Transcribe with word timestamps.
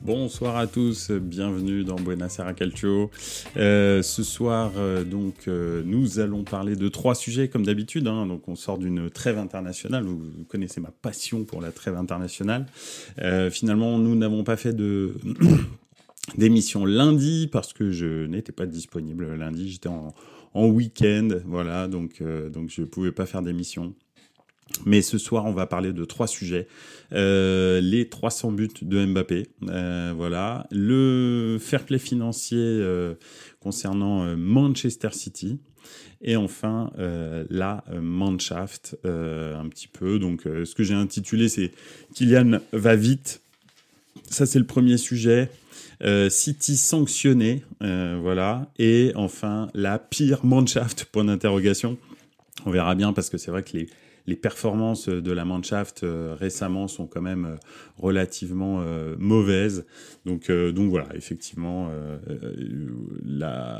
Bonsoir 0.00 0.56
à 0.56 0.68
tous, 0.68 1.10
bienvenue 1.10 1.82
dans 1.82 1.96
Buonasera 1.96 2.54
Calcio. 2.54 3.10
Euh, 3.56 4.00
ce 4.00 4.22
soir, 4.22 4.72
euh, 4.76 5.02
donc, 5.02 5.48
euh, 5.48 5.82
nous 5.84 6.20
allons 6.20 6.44
parler 6.44 6.76
de 6.76 6.88
trois 6.88 7.16
sujets 7.16 7.48
comme 7.48 7.66
d'habitude. 7.66 8.06
Hein. 8.06 8.28
on 8.46 8.54
sort 8.54 8.78
d'une 8.78 9.10
trêve 9.10 9.38
internationale. 9.38 10.04
Vous, 10.04 10.44
connaissez 10.48 10.80
ma 10.80 10.92
passion 10.92 11.44
pour 11.44 11.60
la 11.60 11.72
trêve 11.72 11.96
internationale. 11.96 12.66
Finalement, 13.50 13.98
nous 13.98 14.14
n'avons 14.14 14.44
pas 14.44 14.56
fait 14.56 14.72
de 14.72 15.14
d'émission 16.38 16.86
lundi 16.86 17.48
parce 17.50 17.72
que 17.72 17.90
je 17.90 18.26
n'étais 18.26 18.52
pas 18.52 18.66
disponible 18.66 19.34
lundi. 19.34 19.68
J'étais 19.68 19.88
en, 19.88 20.14
en 20.54 20.66
week-end, 20.68 21.28
voilà, 21.44 21.88
donc 21.88 22.22
donc 22.52 22.70
je 22.70 22.82
pouvais 22.82 23.12
pas 23.12 23.26
faire 23.26 23.42
d'émission. 23.42 23.94
Mais 24.86 25.02
ce 25.02 25.18
soir, 25.18 25.44
on 25.46 25.52
va 25.52 25.66
parler 25.66 25.92
de 25.92 26.04
trois 26.04 26.26
sujets. 26.26 26.66
Euh, 27.12 27.80
les 27.80 28.08
300 28.08 28.52
buts 28.52 28.68
de 28.82 29.04
Mbappé, 29.06 29.48
euh, 29.68 30.12
voilà. 30.16 30.66
Le 30.70 31.58
fair 31.60 31.84
play 31.84 31.98
financier 31.98 32.58
euh, 32.58 33.14
concernant 33.60 34.36
Manchester 34.36 35.10
City. 35.12 35.58
Et 36.20 36.34
enfin, 36.34 36.90
la 37.48 37.84
Mannschaft, 38.00 38.98
un 39.04 39.68
petit 39.68 39.86
peu. 39.86 40.18
Donc, 40.18 40.42
ce 40.42 40.74
que 40.74 40.82
j'ai 40.82 40.94
intitulé, 40.94 41.48
c'est 41.48 41.70
Kylian 42.12 42.58
va 42.72 42.96
vite. 42.96 43.40
Ça, 44.28 44.44
c'est 44.44 44.58
le 44.58 44.66
premier 44.66 44.96
sujet. 44.96 45.48
City 46.28 46.76
sanctionné, 46.76 47.62
voilà. 47.80 48.68
Et 48.80 49.12
enfin, 49.14 49.68
la 49.74 50.00
pire 50.00 50.44
Mannschaft, 50.44 51.04
point 51.04 51.24
d'interrogation. 51.24 51.96
On 52.66 52.72
verra 52.72 52.96
bien 52.96 53.12
parce 53.12 53.30
que 53.30 53.38
c'est 53.38 53.52
vrai 53.52 53.62
que 53.62 53.76
les, 53.76 53.86
les 54.28 54.36
performances 54.36 55.08
de 55.08 55.32
la 55.32 55.46
Mannschaft 55.46 56.04
euh, 56.04 56.36
récemment 56.38 56.86
sont 56.86 57.06
quand 57.06 57.22
même 57.22 57.46
euh, 57.46 57.56
relativement 57.96 58.82
euh, 58.82 59.16
mauvaises. 59.18 59.86
Donc, 60.26 60.50
donc 60.50 60.90
voilà, 60.90 61.08
effectivement, 61.14 61.90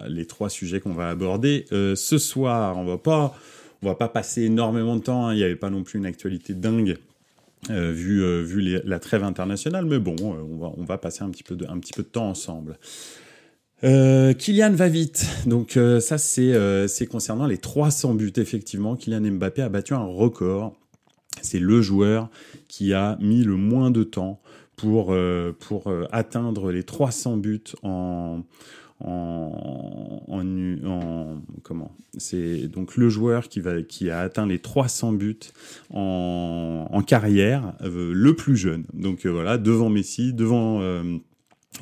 les 0.07 0.27
trois 0.27 0.49
sujets 0.49 0.81
qu'on 0.81 0.95
va 0.95 1.11
aborder 1.11 1.67
ce 1.71 2.19
soir, 2.19 2.79
on 2.79 2.87
va 2.87 2.97
pas, 2.97 3.37
on 3.83 3.87
va 3.87 3.95
pas 3.95 4.09
passer 4.09 4.45
énormément 4.45 4.97
de 4.97 5.03
temps. 5.03 5.27
Hein, 5.27 5.35
il 5.35 5.37
n'y 5.37 5.45
avait 5.45 5.57
pas 5.57 5.69
non 5.69 5.83
plus 5.83 5.99
une 5.99 6.07
actualité 6.07 6.55
dingue. 6.55 6.97
Euh, 7.71 7.93
vu, 7.93 8.23
euh, 8.23 8.81
la 8.85 8.99
trêve 8.99 9.25
internationale, 9.25 9.85
mais 9.85 9.99
bon, 9.99 10.17
euh, 10.21 10.43
on, 10.49 10.59
va, 10.59 10.73
on 10.77 10.85
va 10.85 10.97
passer 10.97 11.23
un 11.23 11.31
petit 11.31 11.43
peu 11.43 11.57
de, 11.57 11.67
un 11.67 11.79
petit 11.79 11.93
peu 11.93 12.03
de 12.03 12.09
temps 12.09 12.29
ensemble. 12.29 12.79
Euh, 13.85 14.33
Kylian 14.35 14.73
va 14.73 14.89
vite. 14.89 15.27
Donc 15.47 15.77
euh, 15.77 16.01
ça 16.01 16.19
c'est 16.19 16.53
euh, 16.53 16.89
concernant 17.11 17.47
les 17.47 17.59
300 17.59 18.15
buts 18.15 18.33
effectivement. 18.37 18.97
Kylian 18.97 19.21
Mbappé 19.33 19.63
a 19.63 19.69
battu 19.69 19.95
un 19.95 20.05
record. 20.05 20.75
C'est 21.43 21.61
le 21.61 21.81
joueur 21.81 22.29
qui 22.67 22.93
a 22.93 23.17
mis 23.21 23.45
le 23.45 23.55
moins 23.57 23.91
de 23.91 24.03
temps 24.03 24.41
pour 24.77 25.13
euh, 25.13 25.53
pour 25.59 25.87
euh, 25.89 26.07
atteindre 26.11 26.73
les 26.73 26.83
300 26.83 27.37
buts 27.37 27.63
en 27.83 28.43
en, 29.01 30.25
en, 30.27 30.87
en 30.89 31.41
comment? 31.63 31.93
C'est 32.17 32.67
donc 32.67 32.97
le 32.97 33.09
joueur 33.09 33.49
qui 33.49 33.61
va 33.61 33.83
qui 33.83 34.11
a 34.11 34.19
atteint 34.19 34.45
les 34.47 34.59
300 34.59 35.13
buts 35.13 35.39
en, 35.95 36.89
en 36.91 37.03
carrière 37.03 37.75
euh, 37.83 38.11
le 38.13 38.35
plus 38.35 38.57
jeune 38.57 38.87
donc 38.95 39.25
voilà 39.25 39.57
devant 39.57 39.89
Messi 39.89 40.33
devant 40.33 40.81
euh, 40.81 41.19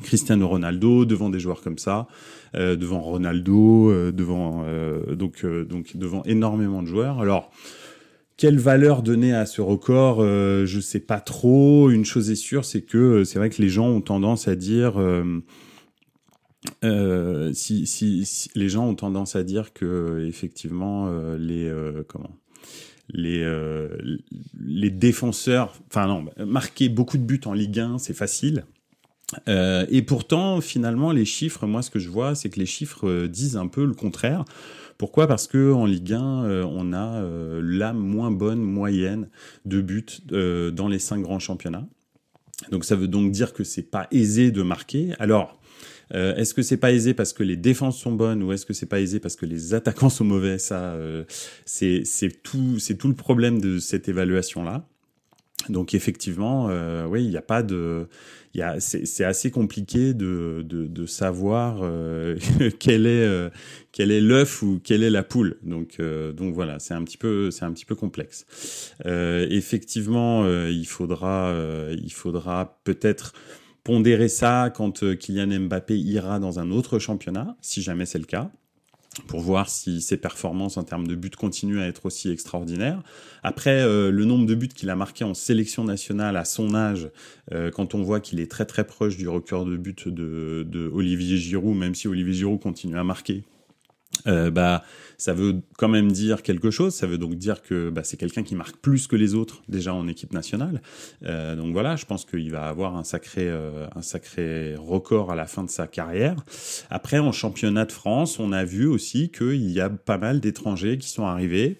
Cristiano 0.03 0.47
Ronaldo 0.47 1.05
devant 1.05 1.29
des 1.29 1.39
joueurs 1.39 1.61
comme 1.61 1.77
ça, 1.77 2.07
euh, 2.55 2.75
devant 2.75 3.01
Ronaldo, 3.01 3.89
euh, 3.89 4.11
devant 4.11 4.63
euh, 4.65 5.15
donc 5.15 5.45
donc 5.45 5.97
devant 5.97 6.23
énormément 6.23 6.81
de 6.81 6.87
joueurs. 6.87 7.19
Alors 7.19 7.51
quelle 8.37 8.59
valeur 8.59 9.01
donner 9.01 9.33
à 9.33 9.47
ce 9.47 9.61
record 9.61 10.21
Je 10.21 10.79
sais 10.79 10.99
pas 10.99 11.19
trop. 11.19 11.89
Une 11.89 12.05
chose 12.05 12.29
est 12.29 12.35
sûre, 12.35 12.65
c'est 12.65 12.83
que 12.83 13.23
c'est 13.23 13.39
vrai 13.39 13.49
que 13.49 13.61
les 13.61 13.69
gens 13.69 13.87
ont 13.87 14.01
tendance 14.01 14.47
à 14.47 14.55
dire. 14.55 15.01
Si, 17.53 17.87
si, 17.87 18.25
si, 18.25 18.49
les 18.53 18.69
gens 18.69 18.87
ont 18.87 18.93
tendance 18.93 19.35
à 19.35 19.43
dire 19.43 19.73
que 19.73 20.23
effectivement 20.27 21.09
les 21.35 21.73
comment 22.07 22.37
les, 23.09 23.43
les 24.59 24.91
défenseurs, 24.91 25.73
enfin 25.87 26.05
non, 26.05 26.25
marquer 26.45 26.89
beaucoup 26.89 27.17
de 27.17 27.23
buts 27.23 27.41
en 27.45 27.53
Ligue 27.53 27.79
1, 27.79 27.97
c'est 27.97 28.13
facile. 28.13 28.65
Euh, 29.47 29.85
et 29.89 30.01
pourtant, 30.01 30.61
finalement, 30.61 31.11
les 31.11 31.25
chiffres, 31.25 31.65
moi, 31.67 31.81
ce 31.81 31.89
que 31.89 31.99
je 31.99 32.09
vois, 32.09 32.35
c'est 32.35 32.49
que 32.49 32.59
les 32.59 32.65
chiffres 32.65 33.07
euh, 33.07 33.27
disent 33.27 33.57
un 33.57 33.67
peu 33.67 33.85
le 33.85 33.93
contraire. 33.93 34.45
Pourquoi? 34.97 35.27
Parce 35.27 35.47
que 35.47 35.73
en 35.73 35.85
Ligue 35.85 36.13
1, 36.13 36.45
euh, 36.45 36.63
on 36.63 36.93
a 36.93 37.21
euh, 37.21 37.61
la 37.63 37.93
moins 37.93 38.31
bonne 38.31 38.61
moyenne 38.61 39.29
de 39.65 39.81
buts 39.81 40.05
euh, 40.31 40.71
dans 40.71 40.87
les 40.87 40.99
cinq 40.99 41.21
grands 41.21 41.39
championnats. 41.39 41.87
Donc, 42.71 42.85
ça 42.85 42.95
veut 42.95 43.07
donc 43.07 43.31
dire 43.31 43.53
que 43.53 43.63
c'est 43.63 43.83
pas 43.83 44.07
aisé 44.11 44.49
de 44.51 44.63
marquer. 44.63 45.13
Alors, 45.19 45.59
euh, 46.13 46.35
est-ce 46.35 46.53
que 46.53 46.61
c'est 46.61 46.77
pas 46.77 46.91
aisé 46.91 47.13
parce 47.13 47.33
que 47.33 47.43
les 47.43 47.57
défenses 47.57 47.99
sont 47.99 48.13
bonnes 48.13 48.41
ou 48.43 48.53
est-ce 48.53 48.65
que 48.65 48.73
c'est 48.73 48.85
pas 48.85 49.01
aisé 49.01 49.19
parce 49.19 49.35
que 49.35 49.45
les 49.45 49.73
attaquants 49.73 50.09
sont 50.09 50.23
mauvais? 50.23 50.57
Ça, 50.57 50.93
euh, 50.93 51.25
c'est 51.65 52.03
tout, 52.43 52.79
c'est 52.79 52.95
tout 52.95 53.09
le 53.09 53.15
problème 53.15 53.59
de 53.59 53.79
cette 53.79 54.07
évaluation 54.07 54.63
là. 54.63 54.87
Donc 55.69 55.93
effectivement, 55.93 56.67
euh, 56.69 57.05
oui, 57.07 57.23
il 57.23 57.29
n'y 57.29 57.37
a 57.37 57.41
pas 57.41 57.63
de, 57.63 58.07
il 58.53 58.63
c'est 58.79 59.23
assez 59.23 59.51
compliqué 59.51 60.13
de, 60.13 60.63
de, 60.65 60.87
de 60.87 61.05
savoir 61.05 61.79
euh, 61.81 62.37
quel 62.79 63.05
est 63.05 63.25
euh, 63.25 63.49
quel 63.91 64.11
est 64.11 64.21
l'œuf 64.21 64.61
ou 64.61 64.79
quelle 64.83 65.03
est 65.03 65.09
la 65.09 65.23
poule. 65.23 65.57
Donc 65.63 65.99
euh, 65.99 66.31
donc 66.31 66.53
voilà, 66.53 66.79
c'est 66.79 66.93
un 66.93 67.03
petit 67.03 67.17
peu 67.17 67.51
c'est 67.51 67.65
un 67.65 67.71
petit 67.73 67.85
peu 67.85 67.95
complexe. 67.95 68.93
Euh, 69.05 69.47
effectivement, 69.49 70.43
euh, 70.45 70.69
il 70.71 70.85
faudra 70.85 71.53
il 71.91 72.13
faudra 72.13 72.79
peut-être 72.83 73.33
pondérer 73.83 74.29
ça 74.29 74.71
quand 74.73 75.15
Kylian 75.15 75.61
Mbappé 75.61 75.97
ira 75.97 76.39
dans 76.39 76.59
un 76.59 76.71
autre 76.71 76.99
championnat, 76.99 77.57
si 77.61 77.81
jamais 77.81 78.05
c'est 78.05 78.19
le 78.19 78.25
cas 78.25 78.51
pour 79.21 79.41
voir 79.41 79.69
si 79.69 80.01
ses 80.01 80.17
performances 80.17 80.77
en 80.77 80.83
termes 80.83 81.07
de 81.07 81.15
buts 81.15 81.29
continuent 81.29 81.79
à 81.79 81.87
être 81.87 82.05
aussi 82.05 82.29
extraordinaires. 82.29 83.01
Après, 83.43 83.81
euh, 83.81 84.11
le 84.11 84.25
nombre 84.25 84.45
de 84.45 84.55
buts 84.55 84.67
qu'il 84.67 84.89
a 84.89 84.95
marqué 84.95 85.23
en 85.23 85.33
sélection 85.33 85.83
nationale 85.83 86.37
à 86.37 86.45
son 86.45 86.75
âge, 86.75 87.09
euh, 87.53 87.71
quand 87.71 87.95
on 87.95 88.03
voit 88.03 88.19
qu'il 88.19 88.39
est 88.39 88.49
très 88.49 88.65
très 88.65 88.85
proche 88.85 89.17
du 89.17 89.27
record 89.27 89.65
de 89.65 89.77
buts 89.77 89.95
de, 90.05 90.65
de 90.67 90.89
Olivier 90.93 91.37
Giroud, 91.37 91.75
même 91.75 91.95
si 91.95 92.07
Olivier 92.07 92.33
Giroud 92.33 92.59
continue 92.59 92.97
à 92.97 93.03
marquer, 93.03 93.43
euh, 94.25 94.49
bah, 94.49 94.83
ça 95.17 95.33
veut 95.33 95.61
quand 95.77 95.87
même 95.87 96.11
dire 96.11 96.43
quelque 96.43 96.71
chose. 96.71 96.93
Ça 96.93 97.07
veut 97.07 97.17
donc 97.17 97.35
dire 97.35 97.61
que 97.61 97.89
bah, 97.89 98.03
c'est 98.03 98.17
quelqu'un 98.17 98.43
qui 98.43 98.55
marque 98.55 98.77
plus 98.77 99.07
que 99.07 99.15
les 99.15 99.35
autres 99.35 99.61
déjà 99.67 99.93
en 99.93 100.07
équipe 100.07 100.33
nationale. 100.33 100.81
Euh, 101.23 101.55
donc 101.55 101.73
voilà, 101.73 101.95
je 101.95 102.05
pense 102.05 102.25
qu'il 102.25 102.51
va 102.51 102.67
avoir 102.67 102.95
un 102.95 103.03
sacré, 103.03 103.47
euh, 103.47 103.87
un 103.95 104.01
sacré 104.01 104.75
record 104.75 105.31
à 105.31 105.35
la 105.35 105.45
fin 105.45 105.63
de 105.63 105.69
sa 105.69 105.87
carrière. 105.87 106.35
Après, 106.89 107.19
en 107.19 107.31
championnat 107.31 107.85
de 107.85 107.91
France, 107.91 108.39
on 108.39 108.51
a 108.51 108.63
vu 108.63 108.85
aussi 108.85 109.29
qu'il 109.29 109.69
y 109.71 109.81
a 109.81 109.89
pas 109.89 110.17
mal 110.17 110.39
d'étrangers 110.39 110.97
qui 110.97 111.09
sont 111.09 111.25
arrivés 111.25 111.77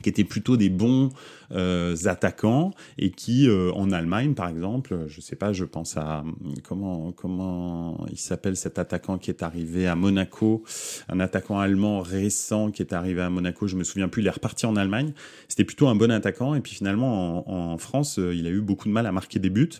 qui 0.00 0.08
étaient 0.08 0.24
plutôt 0.24 0.56
des 0.56 0.68
bons 0.68 1.10
euh, 1.52 1.96
attaquants 2.06 2.70
et 2.98 3.10
qui 3.10 3.48
euh, 3.48 3.72
en 3.72 3.90
Allemagne 3.90 4.34
par 4.34 4.48
exemple 4.48 5.04
je 5.08 5.20
sais 5.20 5.36
pas 5.36 5.52
je 5.52 5.64
pense 5.64 5.96
à 5.96 6.24
comment 6.62 7.12
comment 7.12 8.06
il 8.10 8.18
s'appelle 8.18 8.56
cet 8.56 8.78
attaquant 8.78 9.18
qui 9.18 9.30
est 9.30 9.42
arrivé 9.42 9.86
à 9.86 9.94
Monaco 9.94 10.64
un 11.08 11.20
attaquant 11.20 11.58
allemand 11.58 12.00
récent 12.00 12.70
qui 12.70 12.82
est 12.82 12.92
arrivé 12.92 13.20
à 13.20 13.30
Monaco 13.30 13.66
je 13.66 13.76
me 13.76 13.84
souviens 13.84 14.08
plus 14.08 14.22
il 14.22 14.26
est 14.28 14.30
reparti 14.30 14.66
en 14.66 14.76
Allemagne. 14.76 15.12
C'était 15.48 15.64
plutôt 15.64 15.88
un 15.88 15.94
bon 15.94 16.10
attaquant 16.10 16.54
et 16.54 16.60
puis 16.60 16.74
finalement 16.74 17.48
en, 17.48 17.72
en 17.72 17.78
France 17.78 18.18
euh, 18.18 18.34
il 18.34 18.46
a 18.46 18.50
eu 18.50 18.60
beaucoup 18.60 18.88
de 18.88 18.92
mal 18.92 19.06
à 19.06 19.12
marquer 19.12 19.38
des 19.38 19.50
buts 19.50 19.70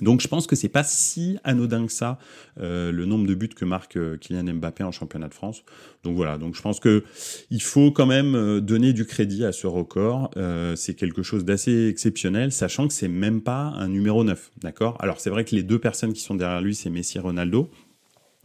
donc 0.00 0.20
je 0.20 0.28
pense 0.28 0.46
que 0.46 0.56
c'est 0.56 0.68
pas 0.68 0.84
si 0.84 1.38
anodin 1.44 1.86
que 1.86 1.92
ça 1.92 2.18
euh, 2.60 2.92
le 2.92 3.04
nombre 3.04 3.26
de 3.26 3.34
buts 3.34 3.48
que 3.48 3.64
marque 3.64 3.96
euh, 3.96 4.16
Kylian 4.16 4.54
Mbappé 4.54 4.84
en 4.84 4.92
championnat 4.92 5.28
de 5.28 5.34
France. 5.34 5.62
Donc 6.04 6.16
voilà, 6.16 6.38
donc 6.38 6.54
je 6.54 6.62
pense 6.62 6.80
que 6.80 7.04
il 7.50 7.62
faut 7.62 7.90
quand 7.90 8.06
même 8.06 8.34
euh, 8.34 8.60
donner 8.60 8.92
du 8.92 9.04
crédit 9.04 9.44
à 9.44 9.52
ce 9.52 9.66
record. 9.66 10.30
Euh, 10.36 10.76
c'est 10.76 10.94
quelque 10.94 11.22
chose 11.22 11.44
d'assez 11.44 11.88
exceptionnel, 11.88 12.52
sachant 12.52 12.88
que 12.88 12.94
c'est 12.94 13.08
même 13.08 13.40
pas 13.40 13.72
un 13.76 13.88
numéro 13.88 14.24
9, 14.24 14.52
d'accord? 14.62 14.96
Alors 15.00 15.20
c'est 15.20 15.30
vrai 15.30 15.44
que 15.44 15.54
les 15.54 15.62
deux 15.62 15.78
personnes 15.78 16.12
qui 16.12 16.22
sont 16.22 16.34
derrière 16.34 16.60
lui, 16.60 16.74
c'est 16.74 16.90
Messi 16.90 17.18
et 17.18 17.20
Ronaldo 17.20 17.70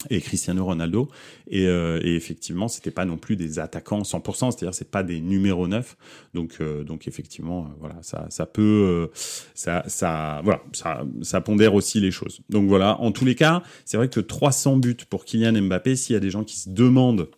et 0.09 0.21
Cristiano 0.21 0.65
Ronaldo. 0.65 1.09
Et, 1.47 1.67
euh, 1.67 1.99
et 2.03 2.15
effectivement 2.15 2.67
c'était 2.67 2.91
pas 2.91 3.05
non 3.05 3.17
plus 3.17 3.35
des 3.35 3.59
attaquants 3.59 4.01
100% 4.01 4.51
c'est-à-dire 4.51 4.73
c'est 4.73 4.89
pas 4.89 5.03
des 5.03 5.19
numéros 5.19 5.67
9 5.67 5.97
donc 6.33 6.57
euh, 6.61 6.83
donc 6.83 7.07
effectivement 7.07 7.61
euh, 7.61 7.75
voilà 7.79 7.95
ça 8.01 8.25
ça 8.29 8.45
peut 8.45 8.61
euh, 8.61 9.07
ça 9.53 9.83
ça 9.87 10.41
voilà 10.43 10.61
ça 10.71 11.05
ça 11.21 11.41
pondère 11.41 11.73
aussi 11.73 11.99
les 11.99 12.11
choses. 12.11 12.41
Donc 12.49 12.67
voilà 12.67 12.99
en 13.01 13.11
tous 13.11 13.25
les 13.25 13.35
cas 13.35 13.63
c'est 13.85 13.97
vrai 13.97 14.09
que 14.09 14.19
300 14.19 14.77
buts 14.77 14.97
pour 15.09 15.25
Kylian 15.25 15.61
Mbappé 15.61 15.95
s'il 15.95 16.13
y 16.13 16.17
a 16.17 16.19
des 16.19 16.29
gens 16.29 16.43
qui 16.43 16.57
se 16.57 16.69
demandent 16.69 17.29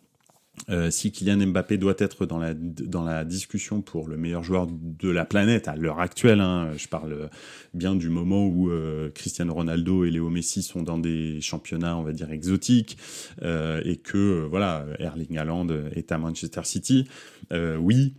Euh, 0.69 0.89
si 0.89 1.11
Kylian 1.11 1.47
Mbappé 1.47 1.77
doit 1.77 1.95
être 1.97 2.25
dans 2.25 2.37
la, 2.37 2.53
dans 2.53 3.03
la 3.03 3.23
discussion 3.25 3.81
pour 3.81 4.07
le 4.07 4.17
meilleur 4.17 4.43
joueur 4.43 4.67
de 4.69 5.09
la 5.09 5.25
planète 5.25 5.67
à 5.67 5.75
l'heure 5.75 5.99
actuelle, 5.99 6.41
hein, 6.41 6.71
je 6.77 6.87
parle 6.87 7.29
bien 7.73 7.95
du 7.95 8.09
moment 8.09 8.45
où 8.45 8.69
euh, 8.69 9.09
Cristiano 9.11 9.53
Ronaldo 9.53 10.05
et 10.05 10.11
Léo 10.11 10.29
Messi 10.29 10.63
sont 10.63 10.81
dans 10.81 10.97
des 10.97 11.39
championnats, 11.41 11.97
on 11.97 12.03
va 12.03 12.13
dire, 12.13 12.31
exotiques, 12.31 12.97
euh, 13.41 13.81
et 13.85 13.97
que 13.97 14.45
voilà, 14.49 14.85
Erling 14.99 15.37
Haaland 15.37 15.67
est 15.95 16.11
à 16.11 16.17
Manchester 16.17 16.61
City, 16.63 17.07
oui, 17.51 18.15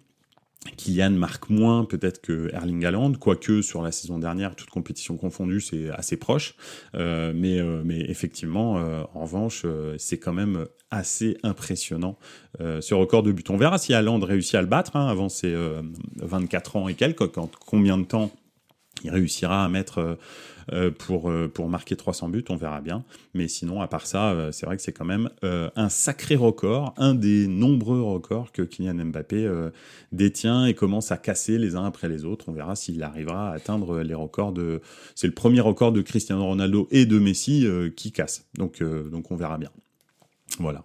Kylian 0.77 1.11
marque 1.11 1.51
moins 1.51 1.85
peut-être 1.85 2.21
que 2.21 2.51
Erling 2.53 2.85
Haaland, 2.85 3.13
quoique 3.15 3.63
sur 3.63 3.83
la 3.83 3.93
saison 3.93 4.19
dernière, 4.19 4.57
toute 4.57 4.71
compétition 4.71 5.17
confondue, 5.17 5.61
c'est 5.61 5.91
assez 5.91 6.17
proche. 6.17 6.55
Euh, 6.95 7.33
mais, 7.35 7.59
euh, 7.59 7.83
mais 7.85 8.01
effectivement, 8.01 8.79
euh, 8.79 9.03
en 9.15 9.23
revanche, 9.23 9.65
c'est 9.99 10.19
quand 10.19 10.33
même 10.33 10.67
assez 10.91 11.37
impressionnant 11.43 12.19
ce 12.59 12.95
record 12.95 13.23
de 13.23 13.33
but. 13.33 13.51
On 13.51 13.57
verra 13.57 13.77
si 13.77 13.93
Haaland 13.93 14.19
réussit 14.21 14.55
à 14.55 14.63
le 14.63 14.67
battre 14.67 14.97
hein, 14.97 15.09
avant 15.09 15.29
ses 15.29 15.55
24 16.17 16.77
ans 16.77 16.89
et 16.89 16.95
quelques, 16.95 17.31
quand, 17.33 17.51
combien 17.67 17.99
de 17.99 18.05
temps 18.05 18.31
il 19.07 19.11
réussira 19.11 19.65
à 19.65 19.69
mettre 19.69 20.19
euh, 20.73 20.91
pour, 20.91 21.31
euh, 21.31 21.49
pour 21.49 21.69
marquer 21.69 21.95
300 21.95 22.29
buts, 22.29 22.45
on 22.49 22.57
verra 22.57 22.81
bien. 22.81 23.05
Mais 23.35 23.47
sinon, 23.47 23.81
à 23.83 23.87
part 23.87 24.07
ça, 24.07 24.33
euh, 24.33 24.51
c'est 24.51 24.67
vrai 24.67 24.77
que 24.77 24.83
c'est 24.83 24.93
quand 24.93 25.05
même 25.05 25.31
un 25.43 25.89
sacré 25.89 26.35
record, 26.37 26.95
un 26.97 27.15
des 27.15 27.47
nombreux 27.47 28.03
records 28.03 28.53
que 28.53 28.63
Kylian 28.63 28.95
Mbappé 29.07 29.49
détient 30.13 30.67
et 30.67 30.75
commence 30.75 31.13
à 31.13 31.17
casser 31.17 31.59
les 31.59 31.77
uns 31.77 31.85
après 31.85 32.09
les 32.09 32.25
autres. 32.25 32.47
On 32.49 32.53
verra 32.53 32.75
s'il 32.75 33.03
arrivera 33.03 33.51
à 33.51 33.55
atteindre 33.55 34.01
les 34.01 34.15
records 34.15 34.53
de... 34.53 34.81
C'est 35.15 35.27
le 35.27 35.35
premier 35.35 35.61
record 35.61 35.93
de 35.93 36.03
Cristiano 36.03 36.45
Ronaldo 36.45 36.89
et 36.91 37.07
de 37.07 37.19
Messi 37.19 37.67
qui 37.97 38.13
casse. 38.13 38.47
Donc, 38.55 38.83
donc 38.83 39.31
on 39.31 39.37
verra 39.37 39.59
bien. 39.59 39.71
Voilà. 40.59 40.83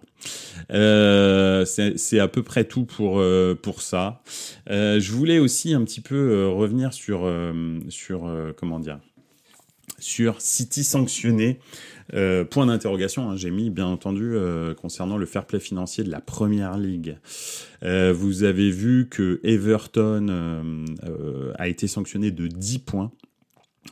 Euh, 0.72 1.64
c'est 1.64 2.18
à 2.18 2.28
peu 2.28 2.42
près 2.42 2.64
tout 2.64 2.84
pour, 2.84 3.18
euh, 3.18 3.54
pour 3.60 3.82
ça. 3.82 4.22
Euh, 4.70 5.00
je 5.00 5.12
voulais 5.12 5.38
aussi 5.38 5.74
un 5.74 5.84
petit 5.84 6.00
peu 6.00 6.48
revenir 6.48 6.92
sur, 6.92 7.30
sur 7.88 8.30
comment 8.56 8.80
dire, 8.80 8.98
sur 9.98 10.40
City 10.40 10.84
sanctionné. 10.84 11.58
Point 12.50 12.66
d'interrogation, 12.66 13.30
hein, 13.30 13.36
j'ai 13.36 13.50
mis 13.50 13.70
bien 13.70 13.86
entendu 13.86 14.34
concernant 14.80 15.16
le 15.16 15.24
fair 15.24 15.46
play 15.46 15.60
financier 15.60 16.04
de 16.04 16.10
la 16.10 16.20
Première 16.20 16.76
Ligue. 16.76 17.16
Vous 17.82 18.42
avez 18.42 18.70
vu 18.70 19.08
que 19.08 19.40
Everton 19.42 20.84
a 21.58 21.68
été 21.68 21.86
sanctionné 21.86 22.30
de 22.30 22.48
10 22.48 22.80
points 22.80 23.10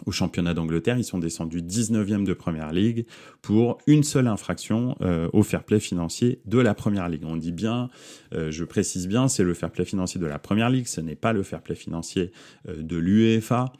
au 0.06 0.12
championnat 0.12 0.54
d'Angleterre. 0.54 0.98
Ils 0.98 1.04
sont 1.04 1.18
descendus 1.18 1.62
19e 1.62 2.24
de 2.24 2.32
Première 2.32 2.72
Ligue 2.72 3.06
pour 3.42 3.78
une 3.86 4.02
seule 4.02 4.26
infraction 4.26 4.96
au 5.32 5.42
fair 5.42 5.64
play 5.64 5.80
financier 5.80 6.40
de 6.46 6.58
la 6.58 6.74
Première 6.74 7.08
Ligue. 7.08 7.24
On 7.24 7.36
dit 7.36 7.52
bien, 7.52 7.88
je 8.32 8.64
précise 8.64 9.08
bien, 9.08 9.28
c'est 9.28 9.44
le 9.44 9.54
fair 9.54 9.70
play 9.70 9.84
financier 9.84 10.20
de 10.20 10.26
la 10.26 10.38
Première 10.38 10.70
Ligue, 10.70 10.86
ce 10.86 11.00
n'est 11.00 11.16
pas 11.16 11.32
le 11.32 11.42
fair 11.42 11.62
play 11.62 11.74
financier 11.74 12.32
de 12.66 12.96
l'UEFA. 12.96 13.72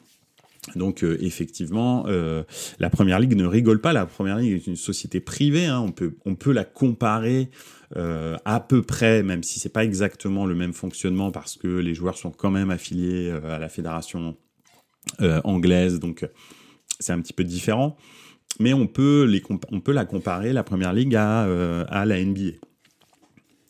Donc 0.76 1.02
euh, 1.02 1.16
effectivement, 1.20 2.04
euh, 2.06 2.42
la 2.78 2.90
Première 2.90 3.18
Ligue 3.18 3.34
ne 3.34 3.46
rigole 3.46 3.80
pas. 3.80 3.92
La 3.92 4.06
Première 4.06 4.36
Ligue 4.36 4.52
est 4.52 4.66
une 4.66 4.76
société 4.76 5.20
privée. 5.20 5.66
Hein. 5.66 5.80
On 5.80 5.92
peut 5.92 6.16
on 6.24 6.34
peut 6.34 6.52
la 6.52 6.64
comparer 6.64 7.50
euh, 7.96 8.36
à 8.44 8.60
peu 8.60 8.82
près, 8.82 9.22
même 9.22 9.42
si 9.42 9.58
c'est 9.58 9.72
pas 9.72 9.84
exactement 9.84 10.46
le 10.46 10.54
même 10.54 10.72
fonctionnement, 10.72 11.30
parce 11.30 11.56
que 11.56 11.66
les 11.66 11.94
joueurs 11.94 12.18
sont 12.18 12.30
quand 12.30 12.50
même 12.50 12.70
affiliés 12.70 13.30
à 13.30 13.58
la 13.58 13.68
fédération 13.68 14.36
anglaise, 15.44 15.98
donc 16.00 16.26
c'est 16.98 17.12
un 17.12 17.20
petit 17.20 17.32
peu 17.32 17.44
différent. 17.44 17.96
Mais 18.58 18.72
on 18.72 18.86
peut 18.86 19.24
les 19.24 19.42
on 19.70 19.80
peut 19.80 19.92
la 19.92 20.04
comparer 20.04 20.52
la 20.52 20.62
Première 20.62 20.92
Ligue 20.92 21.14
à 21.16 21.42
à 21.88 22.04
la 22.04 22.22
NBA. 22.22 22.52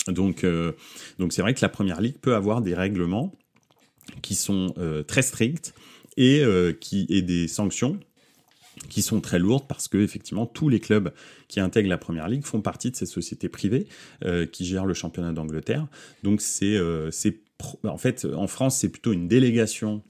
Donc 0.09 0.45
donc 1.19 1.33
c'est 1.33 1.43
vrai 1.43 1.55
que 1.55 1.61
la 1.63 1.69
Première 1.69 2.01
Ligue 2.01 2.19
peut 2.19 2.35
avoir 2.35 2.63
des 2.63 2.75
règlements 2.75 3.33
qui 4.23 4.35
sont 4.35 4.75
très 5.07 5.23
stricts 5.23 5.75
et 6.17 6.41
euh, 6.43 6.73
qui 6.73 7.07
et 7.09 7.23
des 7.23 7.49
sanctions 7.49 7.99
qui 8.89 9.03
sont 9.03 9.21
très 9.21 9.39
lourdes 9.39 9.67
parce 9.69 9.89
que 9.89 9.99
effectivement 9.99 10.47
tous 10.47 10.69
les 10.69 10.81
clubs 10.81 11.13
qui 11.49 11.61
intègrent 11.61 11.89
la 11.89 11.99
première 11.99 12.29
ligue 12.29 12.45
font 12.45 12.61
partie 12.61 12.91
de 12.91 12.97
ces 12.97 13.07
sociétés 13.07 13.49
privées 13.49 13.87
euh, 14.25 14.47
qui 14.47 14.65
gèrent 14.65 14.87
le 14.87 14.95
championnat 14.95 15.33
d'Angleterre. 15.33 15.87
Donc 16.23 16.43
euh, 16.63 17.11
c'est 17.11 17.41
en 17.85 17.99
fait 17.99 18.27
en 18.35 18.47
France 18.47 18.79
c'est 18.79 18.89
plutôt 18.89 19.13
une 19.13 19.29
délégation 19.29 20.03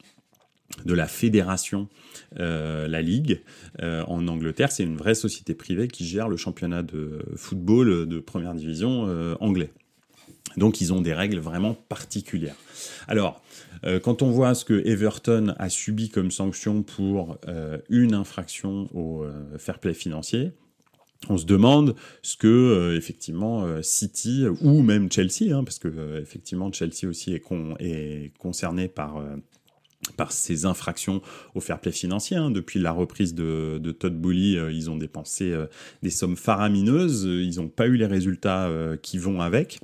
de 0.84 0.94
la 0.94 1.06
fédération, 1.06 1.88
la 2.36 3.02
Ligue. 3.02 3.42
en 3.82 4.28
Angleterre, 4.28 4.72
c'est 4.72 4.84
une 4.84 4.96
vraie 4.96 5.14
société 5.14 5.54
privée 5.54 5.88
qui 5.88 6.06
gère 6.06 6.28
le 6.28 6.36
championnat 6.36 6.82
de 6.82 7.22
football 7.36 8.06
de 8.08 8.20
première 8.20 8.54
division 8.54 9.36
anglais. 9.40 9.72
Donc 10.56 10.80
ils 10.80 10.92
ont 10.92 11.00
des 11.00 11.14
règles 11.14 11.38
vraiment 11.38 11.74
particulières. 11.74 12.56
Alors, 13.08 13.42
euh, 13.84 14.00
quand 14.00 14.22
on 14.22 14.30
voit 14.30 14.54
ce 14.54 14.64
que 14.64 14.86
Everton 14.86 15.54
a 15.58 15.68
subi 15.68 16.08
comme 16.08 16.30
sanction 16.30 16.82
pour 16.82 17.38
euh, 17.48 17.78
une 17.88 18.14
infraction 18.14 18.88
au 18.94 19.22
euh, 19.22 19.58
fair 19.58 19.78
play 19.78 19.94
financier, 19.94 20.52
on 21.28 21.36
se 21.36 21.44
demande 21.44 21.96
ce 22.22 22.38
que 22.38 22.94
effectivement 22.96 23.82
City 23.82 24.46
ou 24.62 24.80
même 24.80 25.12
Chelsea, 25.12 25.54
hein, 25.54 25.64
parce 25.64 25.78
que 25.78 26.18
effectivement 26.18 26.72
Chelsea 26.72 27.06
aussi 27.06 27.34
est, 27.34 27.42
est 27.78 28.32
concerné 28.38 28.88
par 28.88 29.22
par 30.16 30.32
ces 30.32 30.64
infractions 30.64 31.20
au 31.54 31.60
fair 31.60 31.80
play 31.80 31.92
financier. 31.92 32.36
Hein. 32.36 32.50
Depuis 32.50 32.78
la 32.78 32.92
reprise 32.92 33.34
de, 33.34 33.78
de 33.78 33.92
Todd 33.92 34.20
Bully, 34.20 34.58
ils 34.72 34.90
ont 34.90 34.96
dépensé 34.96 35.54
des 36.02 36.10
sommes 36.10 36.36
faramineuses, 36.36 37.24
ils 37.24 37.56
n'ont 37.56 37.68
pas 37.68 37.86
eu 37.86 37.96
les 37.96 38.06
résultats 38.06 38.70
qui 39.02 39.18
vont 39.18 39.40
avec 39.40 39.80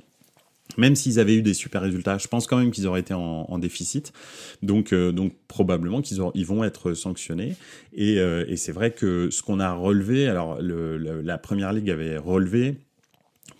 même 0.77 0.95
s'ils 0.95 1.19
avaient 1.19 1.35
eu 1.35 1.41
des 1.41 1.53
super 1.53 1.81
résultats, 1.81 2.17
je 2.17 2.27
pense 2.27 2.47
quand 2.47 2.57
même 2.57 2.71
qu'ils 2.71 2.87
auraient 2.87 2.99
été 2.99 3.13
en, 3.13 3.57
déficit. 3.57 4.13
Donc, 4.61 4.93
euh, 4.93 5.11
donc 5.11 5.33
probablement 5.47 6.01
qu'ils 6.01 6.19
ils 6.35 6.45
vont 6.45 6.63
être 6.63 6.93
sanctionnés. 6.93 7.55
Et, 7.93 8.19
euh, 8.19 8.45
et 8.47 8.57
c'est 8.57 8.71
vrai 8.71 8.91
que 8.91 9.29
ce 9.31 9.41
qu'on 9.41 9.59
a 9.59 9.73
relevé, 9.73 10.27
alors 10.27 10.61
le, 10.61 10.97
la 10.97 11.37
première 11.37 11.73
ligue 11.73 11.89
avait 11.89 12.17
relevé 12.17 12.75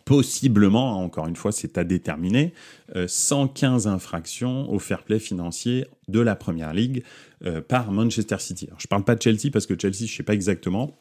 possiblement, 0.08 1.04
encore 1.04 1.28
une 1.28 1.36
fois, 1.36 1.52
c'est 1.52 1.78
à 1.78 1.84
déterminer, 1.84 2.54
115 3.06 3.86
euh, 3.86 3.90
infractions 3.90 4.72
au 4.72 4.80
fair 4.80 5.04
play 5.04 5.20
financier 5.20 5.86
de 6.08 6.22
la 6.22 6.36
première 6.36 6.74
ligue 6.74 7.04
par 7.68 7.92
Manchester 7.92 8.38
City. 8.40 8.68
Je 8.80 8.88
parle 8.88 9.04
pas 9.04 9.14
de 9.14 9.22
Chelsea 9.22 9.52
parce 9.52 9.68
que 9.68 9.80
Chelsea, 9.80 10.08
je 10.08 10.16
sais 10.16 10.24
pas 10.24 10.34
exactement. 10.34 10.98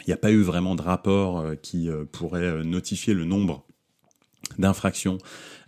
Il 0.00 0.04
n'y 0.08 0.12
a 0.12 0.18
pas 0.18 0.30
eu 0.30 0.42
vraiment 0.42 0.76
de 0.76 0.82
rapport 0.82 1.44
qui 1.62 1.88
pourrait 2.12 2.62
notifier 2.62 3.14
le 3.14 3.24
nombre 3.24 3.64
d'infraction 4.58 5.18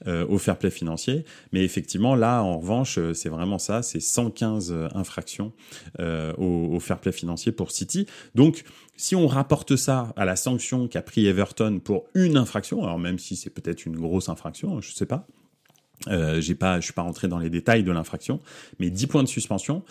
euh, 0.06 0.27
au 0.29 0.37
fair 0.37 0.59
play 0.59 0.71
financier. 0.71 1.25
Mais 1.53 1.65
effectivement, 1.65 2.15
là, 2.15 2.43
en 2.43 2.59
revanche, 2.59 2.99
euh, 2.99 3.15
c'est 3.15 3.31
vraiment 3.31 3.59
ça, 3.59 3.83
c'est 3.83 3.99
115 3.99 4.71
euh, 4.71 4.88
infractions 4.94 5.53
au, 6.37 6.79
fair 6.81 6.99
play 6.99 7.12
financier 7.12 7.50
pour 7.50 7.71
City. 7.71 8.06
Donc, 8.35 8.65
si 8.97 9.17
on 9.17 9.27
rapporte 9.27 9.77
ça 9.77 10.12
à 10.17 10.27
la 10.27 10.37
sanction 10.37 10.87
qu'a 10.87 11.01
pris 11.01 11.27
Everton 11.27 11.81
pour 11.82 12.05
une 12.15 12.37
infraction, 12.37 12.84
alors 12.84 12.99
même 12.99 13.19
si 13.19 13.37
c'est 13.37 13.49
peut-être 13.49 13.87
une 13.87 13.96
grosse 13.96 14.29
infraction, 14.29 14.82
je 14.82 14.93
sais 14.93 15.06
pas, 15.06 15.27
euh, 16.08 16.43
j'ai 16.43 16.55
pas, 16.55 16.79
je 16.79 16.84
suis 16.84 16.93
pas 16.93 17.03
rentré 17.03 17.27
dans 17.27 17.39
les 17.39 17.49
détails 17.49 17.82
de 17.82 17.91
l'infraction, 17.91 18.41
mais 18.79 18.91
10 18.91 19.06
points 19.06 19.22
de 19.22 19.29
suspension. 19.29 19.82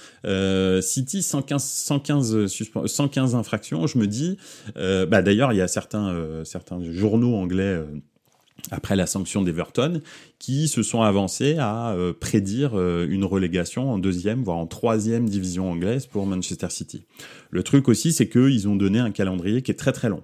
City 0.81 1.23
115, 1.23 1.63
115, 1.63 2.45
115 2.85 3.33
infractions. 3.33 3.87
Je 3.87 3.97
me 3.97 4.05
dis, 4.05 4.37
bah 4.75 5.23
d'ailleurs 5.23 5.51
il 5.51 5.57
y 5.57 5.61
a 5.61 5.67
certains, 5.67 6.43
certains 6.43 6.83
journaux 6.91 7.35
anglais 7.35 7.81
après 8.71 8.95
la 8.95 9.05
sanction 9.05 9.41
d'Everton, 9.41 10.01
qui 10.39 10.67
se 10.67 10.83
sont 10.83 11.01
avancés 11.01 11.57
à 11.57 11.91
euh, 11.93 12.13
prédire 12.13 12.71
euh, 12.75 13.07
une 13.09 13.23
relégation 13.23 13.91
en 13.91 13.97
deuxième, 13.97 14.43
voire 14.43 14.57
en 14.57 14.67
troisième 14.67 15.29
division 15.29 15.71
anglaise 15.71 16.05
pour 16.07 16.25
Manchester 16.25 16.69
City. 16.69 17.05
Le 17.51 17.63
truc 17.63 17.87
aussi, 17.87 18.11
c'est 18.11 18.29
qu'ils 18.29 18.67
ont 18.67 18.75
donné 18.75 18.99
un 18.99 19.11
calendrier 19.11 19.61
qui 19.61 19.71
est 19.71 19.75
très 19.75 19.91
très 19.91 20.09
long. 20.09 20.23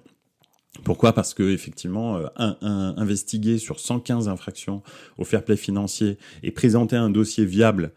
Pourquoi? 0.84 1.12
Parce 1.12 1.34
que 1.34 1.52
effectivement, 1.52 2.16
euh, 2.16 2.28
investiguer 2.38 3.58
sur 3.58 3.78
115 3.78 4.28
infractions 4.28 4.82
au 5.18 5.24
fair 5.24 5.44
play 5.44 5.56
financier 5.56 6.16
et 6.42 6.50
présenter 6.50 6.96
un 6.96 7.10
dossier 7.10 7.44
viable 7.44 7.92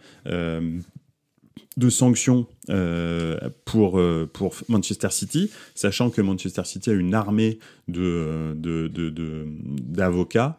de 1.77 1.89
sanctions 1.89 2.47
euh, 2.69 3.37
pour, 3.65 3.99
euh, 3.99 4.29
pour 4.31 4.55
Manchester 4.69 5.09
City, 5.11 5.51
sachant 5.73 6.09
que 6.09 6.21
Manchester 6.21 6.63
City 6.63 6.89
a 6.89 6.93
une 6.93 7.13
armée 7.13 7.59
de, 7.87 8.55
d'avocats. 9.81 10.57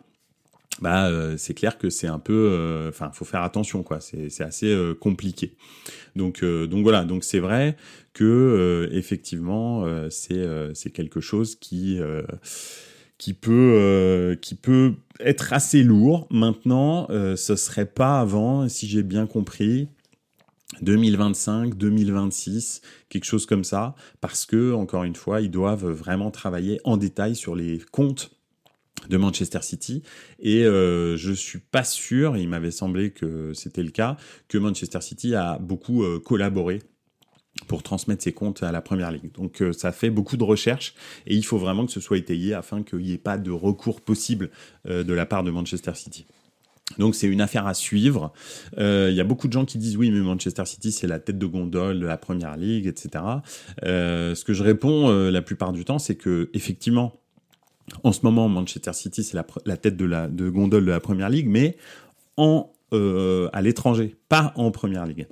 bah, 0.83 1.09
euh, 1.09 1.37
c'est 1.39 1.55
clair 1.55 1.79
que 1.79 1.89
c'est 1.89 2.07
un 2.07 2.19
peu, 2.19 2.87
enfin, 2.89 3.11
faut 3.13 3.25
faire 3.25 3.43
attention, 3.43 3.83
quoi. 3.83 4.01
C'est, 4.01 4.41
assez 4.43 4.77
compliqué. 5.01 5.55
Donc, 6.17 6.45
donc 6.45 6.83
voilà. 6.83 7.05
Donc 7.05 7.25
c'est 7.25 7.41
vrai 7.41 7.77
que 8.13 8.89
effectivement, 8.93 9.87
c'est, 10.11 10.91
quelque 10.93 11.21
chose 11.21 11.57
qui 11.57 11.99
qui 13.17 13.33
peut 13.33 14.37
qui 14.43 14.55
peut 14.55 14.93
être 15.21 15.55
assez 15.55 15.83
lourd. 15.83 16.27
Maintenant, 16.31 17.09
ce 17.09 17.57
serait 17.57 17.87
pas 17.87 18.21
avant, 18.21 18.69
si 18.69 18.87
j'ai 18.87 19.03
bien 19.03 19.27
compris, 19.27 19.89
2025, 20.83 21.77
2026, 21.77 22.83
quelque 23.09 23.25
chose 23.25 23.47
comme 23.47 23.65
ça, 23.65 23.95
parce 24.21 24.47
que, 24.47 24.73
encore 24.73 25.05
une 25.05 25.15
fois, 25.15 25.41
ils 25.41 25.51
doivent 25.51 25.87
vraiment 25.87 26.31
travailler 26.31 26.81
en 26.85 26.97
détail 26.97 27.37
sur 27.37 27.55
les 27.55 27.81
comptes 27.93 28.33
de 29.09 29.17
Manchester 29.17 29.63
City 29.63 30.03
et 30.41 30.65
euh, 30.65 31.17
je 31.17 31.33
suis 31.33 31.59
pas 31.59 31.85
sûr, 31.85 32.37
il 32.37 32.49
m'avait 32.49 32.71
semblé 32.71 33.11
que 33.11 33.53
c'était 33.55 33.83
le 33.83 33.91
cas, 33.91 34.17
que 34.49 34.59
Manchester 34.59 35.01
City 35.01 35.35
a 35.35 35.59
beaucoup 35.59 36.03
euh, 36.03 36.19
collaboré 36.19 36.81
pour 37.67 37.83
transmettre 37.83 38.23
ses 38.23 38.33
comptes 38.33 38.63
à 38.63 38.73
la 38.73 38.81
première 38.81 39.11
ligue. 39.11 39.33
Donc 39.33 39.63
euh, 39.63 39.73
ça 39.73 39.93
fait 39.93 40.11
beaucoup 40.11 40.37
de 40.37 40.45
recherches 40.45 40.95
et 41.27 41.35
il 41.35 41.45
faut 41.45 41.59
vraiment 41.59 41.87
que 41.87 41.93
ce 41.93 42.01
soit 42.01 42.19
étayé 42.19 42.55
afin 42.55 42.83
qu'il 42.83 43.01
n'y 43.01 43.13
ait 43.13 43.19
pas 43.19 43.39
de 43.39 43.51
recours 43.51 44.01
possible 44.01 44.51
euh, 44.89 45.03
de 45.03 45.13
la 45.13 45.27
part 45.27 45.43
de 45.43 45.51
Manchester 45.51 45.95
City. 45.95 46.27
Donc 46.99 47.15
c'est 47.15 47.27
une 47.27 47.41
affaire 47.41 47.67
à 47.67 47.75
suivre. 47.75 48.33
Euh, 48.79 49.09
il 49.11 49.17
y 49.17 49.21
a 49.21 49.25
beaucoup 49.25 49.49
de 49.49 49.53
gens 49.53 49.65
qui 49.65 49.79
disent 49.79 49.97
oui, 49.97 50.11
mais 50.11 50.21
Manchester 50.21 50.65
City 50.65 50.93
c'est 50.93 51.07
la 51.07 51.19
tête 51.19 51.39
de 51.39 51.47
gondole 51.47 52.01
de 52.01 52.07
la 52.07 52.17
première 52.17 52.57
ligue, 52.57 52.87
etc. 52.87 53.25
ce 53.83 54.45
que 54.45 54.53
je 54.53 54.63
réponds 54.63 55.11
la 55.31 55.43
plupart 55.43 55.73
du 55.73 55.85
temps, 55.85 55.99
c'est 55.99 56.17
que 56.17 56.49
effectivement, 56.55 57.21
en 58.03 58.13
ce 58.13 58.21
moment, 58.23 58.49
Manchester 58.49 58.93
City 58.93 59.25
c'est 59.25 59.37
la, 59.37 59.77
tête 59.77 59.97
de 59.97 60.05
la 60.05 60.29
de 60.29 60.49
gondole 60.49 60.85
de 60.85 60.91
la 60.91 61.01
première 61.01 61.29
ligue, 61.29 61.49
mais 61.49 61.77
en 62.37 62.71
à 62.93 63.63
l'étranger, 63.63 64.17
pas 64.29 64.53
en 64.57 64.71
première 64.71 65.07
ligue. 65.07 65.27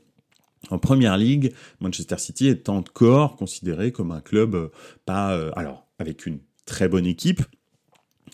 En 0.70 0.78
première 0.78 1.16
ligue, 1.16 1.52
Manchester 1.80 2.18
City 2.18 2.49
est 2.49 2.68
encore 2.68 3.37
considéré 3.37 3.92
comme 3.92 4.11
un 4.11 4.20
club 4.20 4.54
euh, 4.54 4.68
pas 5.04 5.32
euh, 5.32 5.50
alors 5.56 5.87
avec 5.99 6.26
une 6.26 6.38
très 6.64 6.88
bonne 6.88 7.06
équipe, 7.06 7.42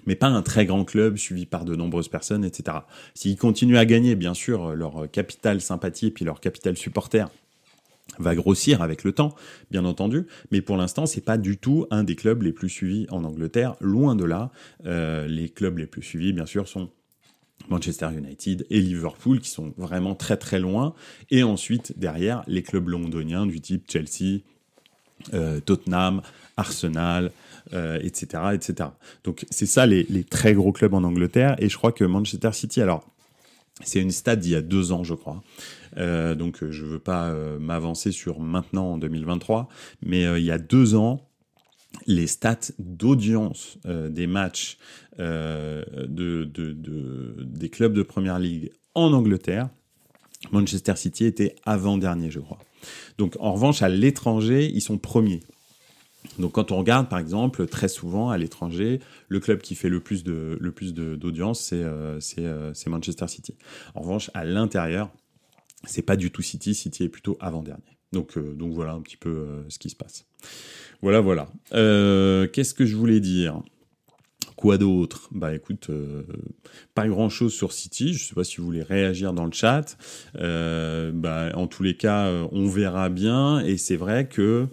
mais 0.06 0.14
pas 0.14 0.28
un 0.28 0.42
très 0.42 0.66
grand 0.66 0.84
club 0.84 1.16
suivi 1.16 1.46
par 1.46 1.64
de 1.64 1.76
nombreuses 1.76 2.08
personnes, 2.08 2.44
etc. 2.44 2.78
S'ils 3.14 3.36
continuent 3.36 3.76
à 3.76 3.84
gagner, 3.84 4.14
bien 4.14 4.34
sûr, 4.34 4.74
leur 4.74 5.10
capital 5.10 5.60
sympathie 5.60 6.06
et 6.06 6.10
puis 6.10 6.24
leur 6.24 6.40
capital 6.40 6.76
supporter 6.76 7.26
va 8.18 8.34
grossir 8.34 8.82
avec 8.82 9.04
le 9.04 9.12
temps, 9.12 9.34
bien 9.70 9.84
entendu, 9.84 10.26
mais 10.50 10.60
pour 10.60 10.76
l'instant, 10.76 11.06
c'est 11.06 11.20
pas 11.20 11.38
du 11.38 11.58
tout 11.58 11.86
un 11.90 12.04
des 12.04 12.16
clubs 12.16 12.42
les 12.42 12.52
plus 12.52 12.68
suivis 12.68 13.06
en 13.10 13.24
Angleterre, 13.24 13.76
loin 13.80 14.16
de 14.16 14.24
là. 14.24 14.50
Euh, 14.86 15.26
les 15.26 15.48
clubs 15.48 15.78
les 15.78 15.86
plus 15.86 16.02
suivis, 16.02 16.32
bien 16.32 16.46
sûr, 16.46 16.68
sont 16.68 16.90
Manchester 17.68 18.08
United 18.16 18.66
et 18.70 18.80
Liverpool 18.80 19.40
qui 19.40 19.50
sont 19.50 19.72
vraiment 19.76 20.14
très 20.14 20.36
très 20.36 20.58
loin. 20.58 20.94
Et 21.30 21.42
ensuite, 21.42 21.98
derrière, 21.98 22.42
les 22.46 22.62
clubs 22.62 22.88
londoniens 22.88 23.46
du 23.46 23.60
type 23.60 23.84
Chelsea, 23.88 24.40
euh, 25.34 25.60
Tottenham, 25.60 26.22
Arsenal, 26.56 27.30
euh, 27.72 27.98
etc. 28.02 28.42
Donc 29.24 29.46
c'est 29.50 29.66
ça 29.66 29.86
les, 29.86 30.24
très 30.24 30.54
gros 30.54 30.72
clubs 30.72 30.94
en 30.94 31.04
Angleterre. 31.04 31.56
Et 31.58 31.68
je 31.68 31.76
crois 31.76 31.92
que 31.92 32.04
Manchester 32.04 32.52
City, 32.52 32.80
alors 32.80 33.04
c'est 33.82 34.00
une 34.00 34.10
stade 34.10 34.40
d'il 34.40 34.52
y 34.52 34.56
a 34.56 34.62
deux 34.62 34.92
ans, 34.92 35.04
je 35.04 35.14
crois. 35.14 35.42
Euh, 35.96 36.34
donc 36.34 36.64
je 36.68 36.84
veux 36.84 36.98
pas 36.98 37.34
m'avancer 37.58 38.12
sur 38.12 38.40
maintenant 38.40 38.92
en 38.92 38.98
2023, 38.98 39.68
mais 40.02 40.22
il 40.40 40.44
y 40.44 40.50
a 40.50 40.58
deux 40.58 40.94
ans, 40.94 41.26
les 42.06 42.26
stats 42.26 42.72
d'audience 42.78 43.78
des 43.84 44.26
matchs 44.26 44.78
euh, 45.20 45.82
de, 46.06 46.44
des 47.42 47.68
clubs 47.68 47.92
de 47.92 48.02
première 48.02 48.38
ligue 48.38 48.70
en 48.94 49.12
Angleterre, 49.12 49.68
Manchester 50.50 50.96
City 50.96 51.26
était 51.26 51.56
avant-dernier, 51.66 52.30
je 52.30 52.40
crois. 52.40 52.58
Donc 53.18 53.36
en 53.38 53.52
revanche, 53.52 53.82
à 53.82 53.90
l'étranger, 53.90 54.70
ils 54.72 54.80
sont 54.80 54.96
premiers. 54.96 55.40
Donc 56.38 56.52
quand 56.52 56.70
on 56.70 56.76
regarde, 56.76 57.08
par 57.08 57.18
exemple, 57.18 57.66
très 57.66 57.88
souvent 57.88 58.30
à 58.30 58.38
l'étranger, 58.38 59.00
le 59.28 59.40
club 59.40 59.60
qui 59.60 59.74
fait 59.74 59.88
le 59.88 60.00
plus 60.00 60.24
d'audience, 60.24 61.60
c'est 61.60 61.82
euh, 61.82 62.18
euh, 62.38 62.70
c'est 62.74 62.90
Manchester 62.90 63.28
City. 63.28 63.56
En 63.94 64.00
revanche, 64.02 64.30
à 64.34 64.44
l'intérieur, 64.44 65.10
c'est 65.84 66.02
pas 66.02 66.16
du 66.16 66.30
tout 66.30 66.42
City. 66.42 66.74
City 66.74 67.04
est 67.04 67.08
plutôt 67.08 67.36
avant-dernier. 67.40 67.96
Donc 68.12 68.38
donc 68.38 68.72
voilà 68.72 68.92
un 68.92 69.00
petit 69.00 69.16
peu 69.16 69.46
ce 69.68 69.78
qui 69.78 69.88
se 69.88 69.96
passe. 69.96 70.26
Voilà 71.00 71.20
voilà. 71.20 71.48
Qu'est-ce 71.70 72.74
que 72.74 72.84
je 72.84 72.96
voulais 72.96 73.20
dire? 73.20 73.62
Quoi 74.60 74.76
d'autre? 74.76 75.30
Bah 75.32 75.54
écoute, 75.54 75.88
euh, 75.88 76.22
pas 76.94 77.08
grand-chose 77.08 77.54
sur 77.54 77.72
City. 77.72 78.12
Je 78.12 78.26
sais 78.26 78.34
pas 78.34 78.44
si 78.44 78.58
vous 78.58 78.64
voulez 78.66 78.82
réagir 78.82 79.32
dans 79.32 79.46
le 79.46 79.52
chat. 79.52 79.96
Euh, 80.36 81.12
bah, 81.14 81.48
en 81.54 81.66
tous 81.66 81.82
les 81.82 81.96
cas, 81.96 82.26
euh, 82.26 82.46
on 82.52 82.68
verra 82.68 83.08
bien. 83.08 83.60
Et 83.60 83.78
c'est 83.78 83.96
vrai 83.96 84.28
que 84.28 84.66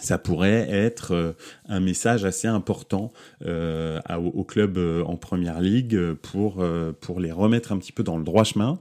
ça 0.00 0.18
pourrait 0.18 0.68
être 0.70 1.36
un 1.68 1.80
message 1.80 2.24
assez 2.24 2.48
important 2.48 3.12
euh, 3.44 4.00
au, 4.16 4.44
club 4.44 4.78
en 5.06 5.16
première 5.16 5.60
ligue 5.60 6.12
pour, 6.14 6.64
pour 7.00 7.20
les 7.20 7.32
remettre 7.32 7.72
un 7.72 7.78
petit 7.78 7.92
peu 7.92 8.02
dans 8.02 8.16
le 8.16 8.24
droit 8.24 8.44
chemin. 8.44 8.78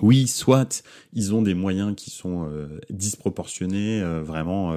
Oui, 0.00 0.26
soit 0.26 0.82
ils 1.12 1.34
ont 1.34 1.42
des 1.42 1.54
moyens 1.54 1.94
qui 1.94 2.10
sont 2.10 2.50
disproportionnés, 2.90 4.02
vraiment 4.22 4.74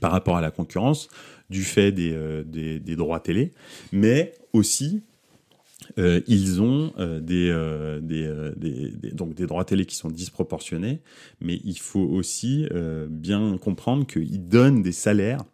par 0.00 0.12
rapport 0.12 0.36
à 0.36 0.40
la 0.40 0.50
concurrence, 0.50 1.08
du 1.50 1.62
fait 1.62 1.92
des, 1.92 2.12
euh, 2.12 2.44
des, 2.44 2.80
des 2.80 2.96
droits 2.96 3.20
télé, 3.20 3.52
mais 3.92 4.34
aussi 4.52 5.02
euh, 5.98 6.20
ils 6.26 6.60
ont 6.62 6.92
euh, 6.98 7.20
des, 7.20 7.50
euh, 7.50 8.00
des, 8.00 8.24
euh, 8.24 8.52
des, 8.56 8.90
des, 8.90 9.10
donc 9.10 9.34
des 9.34 9.46
droits 9.46 9.64
télé 9.64 9.84
qui 9.84 9.96
sont 9.96 10.10
disproportionnés, 10.10 11.02
mais 11.40 11.60
il 11.64 11.78
faut 11.78 12.00
aussi 12.00 12.66
euh, 12.72 13.06
bien 13.10 13.58
comprendre 13.58 14.06
qu'ils 14.06 14.48
donnent 14.48 14.82
des 14.82 14.92
salaires 14.92 15.44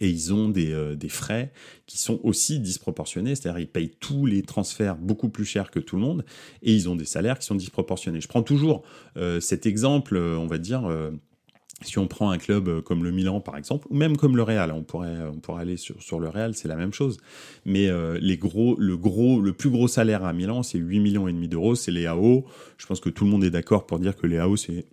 et 0.00 0.08
ils 0.08 0.32
ont 0.32 0.48
des, 0.48 0.96
des 0.96 1.08
frais 1.10 1.52
qui 1.84 1.98
sont 1.98 2.18
aussi 2.22 2.58
disproportionnés, 2.58 3.34
c'est-à-dire 3.34 3.60
ils 3.60 3.68
payent 3.68 3.90
tous 4.00 4.24
les 4.24 4.40
transferts 4.40 4.96
beaucoup 4.96 5.28
plus 5.28 5.44
cher 5.44 5.70
que 5.70 5.78
tout 5.78 5.96
le 5.96 6.02
monde 6.02 6.24
et 6.62 6.74
ils 6.74 6.88
ont 6.88 6.96
des 6.96 7.04
salaires 7.04 7.38
qui 7.38 7.44
sont 7.44 7.54
disproportionnés. 7.54 8.22
Je 8.22 8.28
prends 8.28 8.42
toujours 8.42 8.82
cet 9.40 9.66
exemple, 9.66 10.16
on 10.16 10.46
va 10.46 10.56
dire 10.56 10.88
si 11.84 11.98
on 11.98 12.06
prend 12.06 12.30
un 12.30 12.38
club 12.38 12.68
euh, 12.68 12.80
comme 12.80 13.04
le 13.04 13.10
Milan 13.10 13.40
par 13.40 13.56
exemple, 13.56 13.86
ou 13.90 13.96
même 13.96 14.16
comme 14.16 14.36
le 14.36 14.42
Real, 14.42 14.72
on 14.72 14.82
pourrait, 14.82 15.18
on 15.32 15.38
pourrait 15.38 15.62
aller 15.62 15.76
sur, 15.76 16.02
sur 16.02 16.20
le 16.20 16.28
Real, 16.28 16.54
c'est 16.54 16.68
la 16.68 16.76
même 16.76 16.92
chose. 16.92 17.18
Mais 17.64 17.88
euh, 17.88 18.18
les 18.20 18.36
gros, 18.36 18.76
le 18.78 18.96
gros, 18.96 19.40
le 19.40 19.52
plus 19.52 19.70
gros 19.70 19.88
salaire 19.88 20.24
à 20.24 20.32
Milan, 20.32 20.62
c'est 20.62 20.78
8 20.78 21.00
millions 21.00 21.28
et 21.28 21.32
demi 21.32 21.48
d'euros, 21.48 21.74
c'est 21.74 21.92
les 21.92 22.06
AO. 22.06 22.44
Je 22.78 22.86
pense 22.86 23.00
que 23.00 23.10
tout 23.10 23.24
le 23.24 23.30
monde 23.30 23.44
est 23.44 23.50
d'accord 23.50 23.86
pour 23.86 23.98
dire 23.98 24.16
que 24.16 24.26
les 24.26 24.38
AO, 24.38 24.56
c'est 24.56 24.86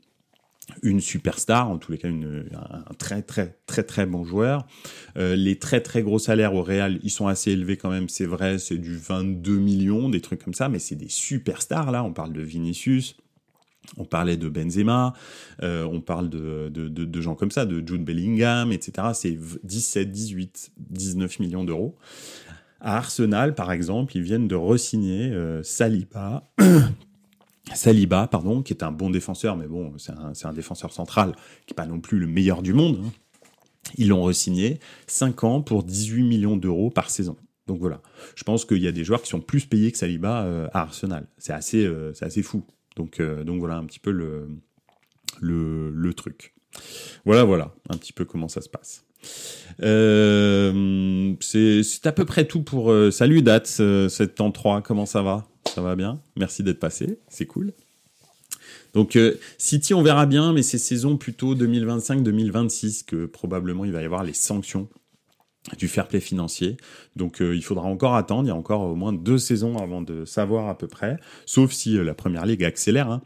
une 0.83 1.01
superstar, 1.01 1.69
en 1.69 1.77
tous 1.77 1.91
les 1.91 1.97
cas 1.97 2.07
une, 2.07 2.45
un 2.53 2.93
très 2.97 3.21
très 3.21 3.57
très 3.65 3.83
très 3.83 4.05
bon 4.05 4.23
joueur. 4.23 4.65
Euh, 5.17 5.35
les 5.35 5.57
très 5.57 5.81
très 5.81 6.01
gros 6.01 6.19
salaires 6.19 6.53
au 6.53 6.63
Real, 6.63 6.99
ils 7.03 7.09
sont 7.09 7.27
assez 7.27 7.51
élevés 7.51 7.77
quand 7.77 7.89
même, 7.89 8.09
c'est 8.09 8.25
vrai, 8.25 8.57
c'est 8.57 8.77
du 8.77 8.95
22 8.95 9.57
millions, 9.57 10.09
des 10.09 10.21
trucs 10.21 10.43
comme 10.43 10.53
ça, 10.53 10.69
mais 10.69 10.79
c'est 10.79 10.95
des 10.95 11.09
superstars 11.09 11.91
là, 11.91 12.03
on 12.03 12.13
parle 12.13 12.33
de 12.33 12.41
Vinicius, 12.41 13.15
on 13.97 14.05
parlait 14.05 14.37
de 14.37 14.49
Benzema, 14.49 15.13
euh, 15.63 15.85
on 15.85 16.01
parle 16.01 16.29
de, 16.29 16.69
de, 16.69 16.87
de, 16.87 17.21
gens 17.21 17.35
comme 17.35 17.51
ça, 17.51 17.65
de 17.65 17.85
Jude 17.85 18.03
Bellingham, 18.03 18.71
etc. 18.71 19.09
C'est 19.13 19.37
17, 19.63 20.11
18, 20.11 20.71
19 20.77 21.39
millions 21.39 21.63
d'euros. 21.63 21.97
À 22.79 22.97
Arsenal, 22.97 23.53
par 23.53 23.71
exemple, 23.71 24.15
ils 24.17 24.23
viennent 24.23 24.47
de 24.47 24.55
resigner 24.55 25.31
euh, 25.31 25.61
Saliba, 25.61 26.49
Saliba, 27.73 28.27
pardon, 28.27 28.63
qui 28.63 28.73
est 28.73 28.83
un 28.83 28.91
bon 28.91 29.09
défenseur, 29.09 29.55
mais 29.55 29.67
bon, 29.67 29.93
c'est 29.97 30.13
un, 30.13 30.33
un, 30.43 30.53
défenseur 30.53 30.91
central 30.91 31.33
qui 31.67 31.73
n'est 31.73 31.75
pas 31.75 31.85
non 31.85 31.99
plus 31.99 32.17
le 32.17 32.27
meilleur 32.27 32.61
du 32.61 32.73
monde. 32.73 32.99
Hein. 33.03 33.11
Ils 33.97 34.09
l'ont 34.09 34.23
resigné 34.23 34.79
5 35.07 35.43
ans 35.43 35.61
pour 35.61 35.83
18 35.83 36.23
millions 36.23 36.57
d'euros 36.57 36.89
par 36.89 37.09
saison. 37.09 37.35
Donc 37.67 37.79
voilà, 37.79 38.01
je 38.35 38.43
pense 38.43 38.65
qu'il 38.65 38.79
y 38.79 38.87
a 38.87 38.91
des 38.91 39.03
joueurs 39.03 39.21
qui 39.21 39.29
sont 39.29 39.39
plus 39.39 39.65
payés 39.65 39.91
que 39.91 39.97
Saliba 39.97 40.43
euh, 40.43 40.67
à 40.73 40.81
Arsenal. 40.81 41.27
C'est 41.37 41.53
assez, 41.53 41.87
c'est 42.13 42.25
assez 42.25 42.41
fou. 42.41 42.63
Donc, 42.95 43.19
euh, 43.19 43.43
donc 43.43 43.59
voilà 43.59 43.77
un 43.77 43.85
petit 43.85 43.99
peu 43.99 44.11
le, 44.11 44.47
le, 45.39 45.91
le, 45.91 46.13
truc. 46.13 46.53
Voilà, 47.25 47.43
voilà, 47.43 47.73
un 47.89 47.97
petit 47.97 48.13
peu 48.13 48.25
comment 48.25 48.47
ça 48.47 48.61
se 48.61 48.69
passe. 48.69 49.05
Euh, 49.81 51.33
c'est 51.39 52.05
à 52.05 52.11
peu 52.11 52.25
près 52.25 52.45
tout 52.45 52.63
pour... 52.63 52.91
Euh, 52.91 53.11
salut 53.11 53.41
Dats, 53.41 53.63
euh, 53.79 54.09
7 54.09 54.41
ans 54.41 54.51
3, 54.51 54.81
comment 54.81 55.05
ça 55.05 55.21
va? 55.21 55.47
Ça 55.73 55.81
va 55.81 55.95
bien? 55.95 56.21
Merci 56.37 56.63
d'être 56.63 56.79
passé, 56.79 57.19
c'est 57.29 57.45
cool. 57.45 57.73
Donc 58.93 59.17
City, 59.57 59.93
on 59.93 60.03
verra 60.03 60.25
bien, 60.25 60.51
mais 60.51 60.63
c'est 60.63 60.77
saison 60.77 61.15
plutôt 61.15 61.55
2025-2026 61.55 63.05
que 63.05 63.25
probablement 63.25 63.85
il 63.85 63.93
va 63.93 64.01
y 64.01 64.05
avoir 64.05 64.25
les 64.25 64.33
sanctions 64.33 64.89
du 65.77 65.87
fair 65.87 66.07
play 66.07 66.19
financier. 66.19 66.77
Donc 67.15 67.41
euh, 67.41 67.55
il 67.55 67.63
faudra 67.63 67.87
encore 67.87 68.15
attendre, 68.15 68.45
il 68.45 68.47
y 68.47 68.51
a 68.51 68.55
encore 68.55 68.81
au 68.81 68.95
moins 68.95 69.13
deux 69.13 69.37
saisons 69.37 69.77
avant 69.77 70.01
de 70.01 70.25
savoir 70.25 70.67
à 70.69 70.77
peu 70.77 70.87
près, 70.87 71.17
sauf 71.45 71.71
si 71.71 71.97
euh, 71.97 72.03
la 72.03 72.13
première 72.13 72.45
ligue 72.45 72.63
accélère. 72.63 73.09
Hein. 73.09 73.21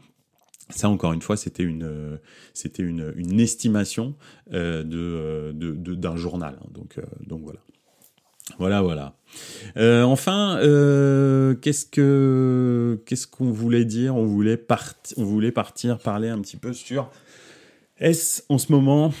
Ça 0.70 0.88
encore 0.88 1.12
une 1.12 1.22
fois, 1.22 1.36
c'était 1.36 1.62
une 1.62 1.84
euh, 1.84 2.16
c'était 2.52 2.82
une, 2.82 3.12
une 3.16 3.40
estimation 3.40 4.16
euh, 4.52 4.82
de 4.82 5.52
d'un 5.94 6.12
de, 6.12 6.16
journal. 6.16 6.58
Hein. 6.60 6.68
Donc 6.72 7.00
donc 7.26 7.42
voilà. 7.42 7.60
Voilà, 8.58 8.80
voilà. 8.80 9.16
enfin, 10.06 10.58
qu'est-ce 11.60 11.84
que 11.84 13.02
qu'est-ce 13.04 13.26
qu'on 13.26 13.50
voulait 13.50 13.84
dire? 13.84 14.14
On 14.14 14.24
voulait 14.24 14.56
partir, 14.56 15.18
on 15.18 15.24
voulait 15.24 15.50
partir 15.50 15.98
parler 15.98 16.28
un 16.28 16.40
petit 16.40 16.56
peu 16.56 16.72
sur 16.72 17.10
est-ce 17.98 18.42
en 18.48 18.58
ce 18.58 18.70
moment 18.70 19.12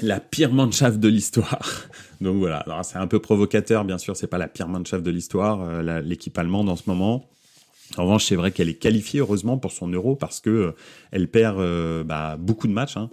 la 0.00 0.20
pire 0.20 0.52
Mannschaft 0.52 0.98
de 0.98 1.08
l'histoire. 1.08 1.88
Donc 2.20 2.36
voilà, 2.36 2.64
c'est 2.82 2.96
un 2.96 3.06
peu 3.06 3.18
provocateur, 3.18 3.84
bien 3.84 3.98
sûr, 3.98 4.16
c'est 4.16 4.26
pas 4.26 4.38
la 4.38 4.48
pire 4.48 4.68
Mannschaft 4.68 5.04
de 5.04 5.10
l'histoire, 5.10 5.60
euh, 5.62 6.00
l'équipe 6.00 6.36
allemande 6.38 6.68
en 6.68 6.76
ce 6.76 6.84
moment. 6.86 7.28
En 7.98 8.04
revanche, 8.04 8.24
c'est 8.26 8.36
vrai 8.36 8.52
qu'elle 8.52 8.70
est 8.70 8.78
qualifiée 8.78 9.20
heureusement 9.20 9.58
pour 9.58 9.72
son 9.72 9.88
euro 9.88 10.16
parce 10.16 10.40
que 10.40 10.50
euh, 10.50 10.72
elle 11.10 11.28
perd 11.28 11.58
euh, 11.58 12.04
bah, 12.04 12.36
beaucoup 12.38 12.66
de 12.66 12.72
matchs. 12.72 12.96
Hein. 12.96 13.10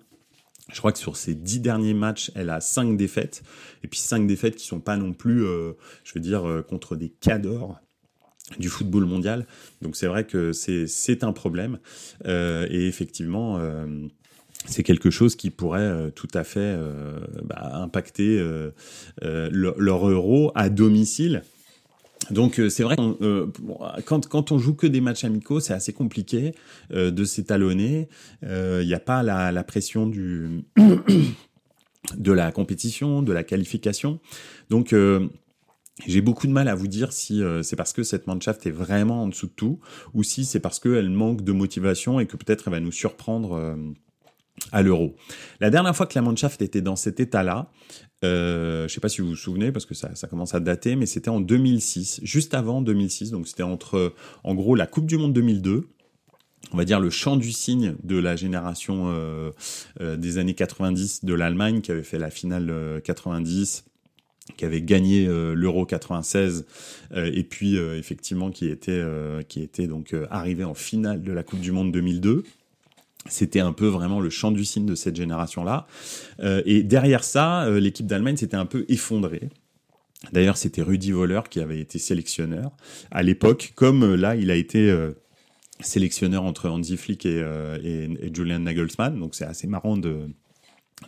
Je 0.71 0.77
crois 0.77 0.93
que 0.93 0.99
sur 0.99 1.17
ses 1.17 1.35
dix 1.35 1.59
derniers 1.59 1.95
matchs, 1.95 2.31
elle 2.35 2.49
a 2.49 2.61
cinq 2.61 2.95
défaites. 2.95 3.43
Et 3.83 3.87
puis 3.87 3.99
cinq 3.99 4.27
défaites 4.27 4.55
qui 4.55 4.65
sont 4.65 4.79
pas 4.79 4.95
non 4.95 5.13
plus, 5.13 5.39
je 5.41 6.13
veux 6.13 6.21
dire, 6.21 6.63
contre 6.69 6.95
des 6.95 7.09
cadors 7.09 7.79
du 8.59 8.69
football 8.69 9.05
mondial. 9.05 9.47
Donc 9.81 9.95
c'est 9.95 10.05
vrai 10.05 10.27
que 10.27 10.53
c'est 10.53 11.23
un 11.23 11.33
problème. 11.33 11.79
Et 12.23 12.87
effectivement, 12.87 13.59
c'est 14.65 14.83
quelque 14.83 15.09
chose 15.09 15.35
qui 15.35 15.49
pourrait 15.49 15.81
euh, 15.81 16.09
tout 16.11 16.27
à 16.33 16.43
fait 16.43 16.59
euh, 16.59 17.19
bah, 17.43 17.71
impacter 17.75 18.37
euh, 18.39 18.71
euh, 19.23 19.49
leur, 19.51 20.09
euro 20.09 20.51
à 20.55 20.69
domicile. 20.69 21.43
Donc 22.31 22.59
euh, 22.59 22.69
c'est 22.69 22.83
vrai 22.83 22.95
que 22.95 23.23
euh, 23.23 23.47
quand, 24.05 24.27
quand 24.27 24.51
on 24.51 24.59
joue 24.59 24.75
que 24.75 24.85
des 24.85 25.01
matchs 25.01 25.23
amicaux, 25.23 25.59
c'est 25.59 25.73
assez 25.73 25.93
compliqué 25.93 26.53
euh, 26.91 27.09
de 27.09 27.23
s'étalonner. 27.23 28.09
Il 28.43 28.85
n'y 28.85 28.93
a 28.93 28.99
pas 28.99 29.23
la, 29.23 29.51
la 29.51 29.63
pression 29.63 30.05
du 30.05 30.63
de 32.17 32.31
la 32.31 32.51
compétition, 32.51 33.23
de 33.23 33.31
la 33.31 33.43
qualification. 33.43 34.19
Donc 34.69 34.93
euh, 34.93 35.27
j'ai 36.07 36.21
beaucoup 36.21 36.47
de 36.47 36.51
mal 36.51 36.67
à 36.67 36.75
vous 36.75 36.87
dire 36.87 37.11
si 37.11 37.43
euh, 37.43 37.61
c'est 37.61 37.75
parce 37.75 37.93
que 37.93 38.03
cette 38.03 38.27
Mannschaft 38.27 38.65
est 38.65 38.71
vraiment 38.71 39.23
en 39.23 39.27
dessous 39.27 39.47
de 39.47 39.53
tout 39.53 39.79
ou 40.13 40.23
si 40.23 40.45
c'est 40.45 40.59
parce 40.59 40.79
qu'elle 40.79 41.09
manque 41.09 41.43
de 41.43 41.51
motivation 41.51 42.19
et 42.19 42.25
que 42.25 42.37
peut-être 42.37 42.67
elle 42.67 42.73
va 42.73 42.79
nous 42.79 42.91
surprendre 42.91 43.53
euh, 43.53 43.75
à 44.71 44.81
l'euro. 44.81 45.15
La 45.59 45.69
dernière 45.69 45.95
fois 45.95 46.05
que 46.05 46.15
la 46.15 46.21
Mannschaft 46.21 46.61
était 46.61 46.81
dans 46.81 46.95
cet 46.95 47.19
état-là, 47.19 47.71
euh, 48.23 48.79
je 48.79 48.83
ne 48.83 48.87
sais 48.89 48.99
pas 48.99 49.09
si 49.09 49.21
vous 49.21 49.29
vous 49.29 49.35
souvenez 49.35 49.71
parce 49.71 49.85
que 49.85 49.93
ça, 49.93 50.09
commence 50.29 50.53
à 50.53 50.59
dater, 50.59 50.95
mais 50.95 51.05
c'était 51.05 51.29
en 51.29 51.39
2006, 51.39 52.19
juste 52.23 52.53
avant 52.53 52.81
2006, 52.81 53.31
donc 53.31 53.47
c'était 53.47 53.63
entre 53.63 54.13
en 54.43 54.55
gros 54.55 54.75
la 54.75 54.87
Coupe 54.87 55.05
du 55.05 55.17
Monde 55.17 55.33
2002 55.33 55.87
on 56.71 56.77
va 56.77 56.85
dire 56.85 56.99
le 56.99 57.09
chant 57.09 57.37
du 57.37 57.51
cygne 57.51 57.95
de 58.03 58.17
la 58.17 58.35
génération 58.35 59.05
euh, 59.07 59.51
euh, 60.01 60.17
des 60.17 60.37
années 60.37 60.53
90 60.53 61.25
de 61.25 61.33
l'Allemagne 61.33 61.81
qui 61.81 61.91
avait 61.91 62.03
fait 62.03 62.19
la 62.19 62.29
finale 62.29 62.69
euh, 62.69 62.99
90 62.99 63.85
qui 64.57 64.65
avait 64.65 64.81
gagné 64.81 65.27
l'Euro 65.27 65.85
96 65.85 66.65
euh, 67.11 67.31
et 67.31 67.43
puis 67.43 67.77
effectivement 67.77 68.49
qui 68.49 68.67
était 68.67 69.03
qui 69.47 69.61
était 69.61 69.85
donc 69.85 70.15
arrivé 70.31 70.63
en 70.63 70.73
finale 70.73 71.21
de 71.21 71.31
la 71.31 71.43
Coupe 71.43 71.59
du 71.59 71.71
Monde 71.71 71.91
2002. 71.91 72.43
C'était 73.29 73.59
un 73.59 73.73
peu 73.73 73.87
vraiment 73.87 74.19
le 74.19 74.29
chant 74.29 74.51
du 74.51 74.65
cygne 74.65 74.85
de 74.85 74.95
cette 74.95 75.15
génération-là. 75.15 75.87
Euh, 76.41 76.61
et 76.65 76.83
derrière 76.83 77.23
ça, 77.23 77.63
euh, 77.63 77.79
l'équipe 77.79 78.05
d'Allemagne 78.05 78.37
s'était 78.37 78.57
un 78.57 78.65
peu 78.65 78.85
effondrée. 78.89 79.49
D'ailleurs, 80.33 80.57
c'était 80.57 80.81
Rudi 80.81 81.11
Voller 81.11 81.41
qui 81.49 81.59
avait 81.61 81.79
été 81.79 81.97
sélectionneur 81.97 82.71
à 83.11 83.23
l'époque, 83.23 83.71
comme 83.75 84.03
euh, 84.03 84.15
là, 84.15 84.35
il 84.35 84.51
a 84.51 84.55
été 84.55 84.93
sélectionneur 85.79 86.43
entre 86.43 86.69
Hansi 86.69 86.97
Flick 86.97 87.25
et, 87.25 87.39
et, 87.83 88.03
et 88.03 88.33
Julian 88.33 88.59
Nagelsmann. 88.59 89.17
Donc 89.17 89.35
c'est 89.35 89.45
assez 89.45 89.67
marrant 89.67 89.95
de, 89.95 90.27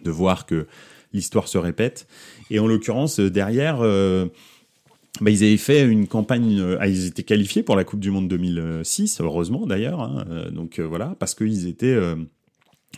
de 0.03 0.11
voir 0.11 0.45
que 0.45 0.67
l'histoire 1.11 1.49
se 1.49 1.57
répète. 1.57 2.07
Et 2.49 2.59
en 2.59 2.67
l'occurrence, 2.67 3.19
derrière, 3.19 3.81
bah, 5.19 5.29
ils 5.31 5.43
avaient 5.43 5.57
fait 5.57 5.85
une 5.85 6.07
campagne. 6.07 6.59
euh, 6.59 6.77
ah, 6.79 6.87
ils 6.87 7.05
étaient 7.07 7.23
qualifiés 7.23 7.63
pour 7.63 7.75
la 7.75 7.83
Coupe 7.83 7.99
du 7.99 8.11
Monde 8.11 8.27
2006, 8.29 9.19
heureusement 9.21 9.65
d'ailleurs. 9.67 9.99
hein, 10.01 10.25
euh, 10.29 10.49
donc 10.51 10.79
euh, 10.79 10.83
voilà, 10.87 11.15
parce 11.19 11.35
qu'ils 11.35 11.67
étaient. 11.67 11.97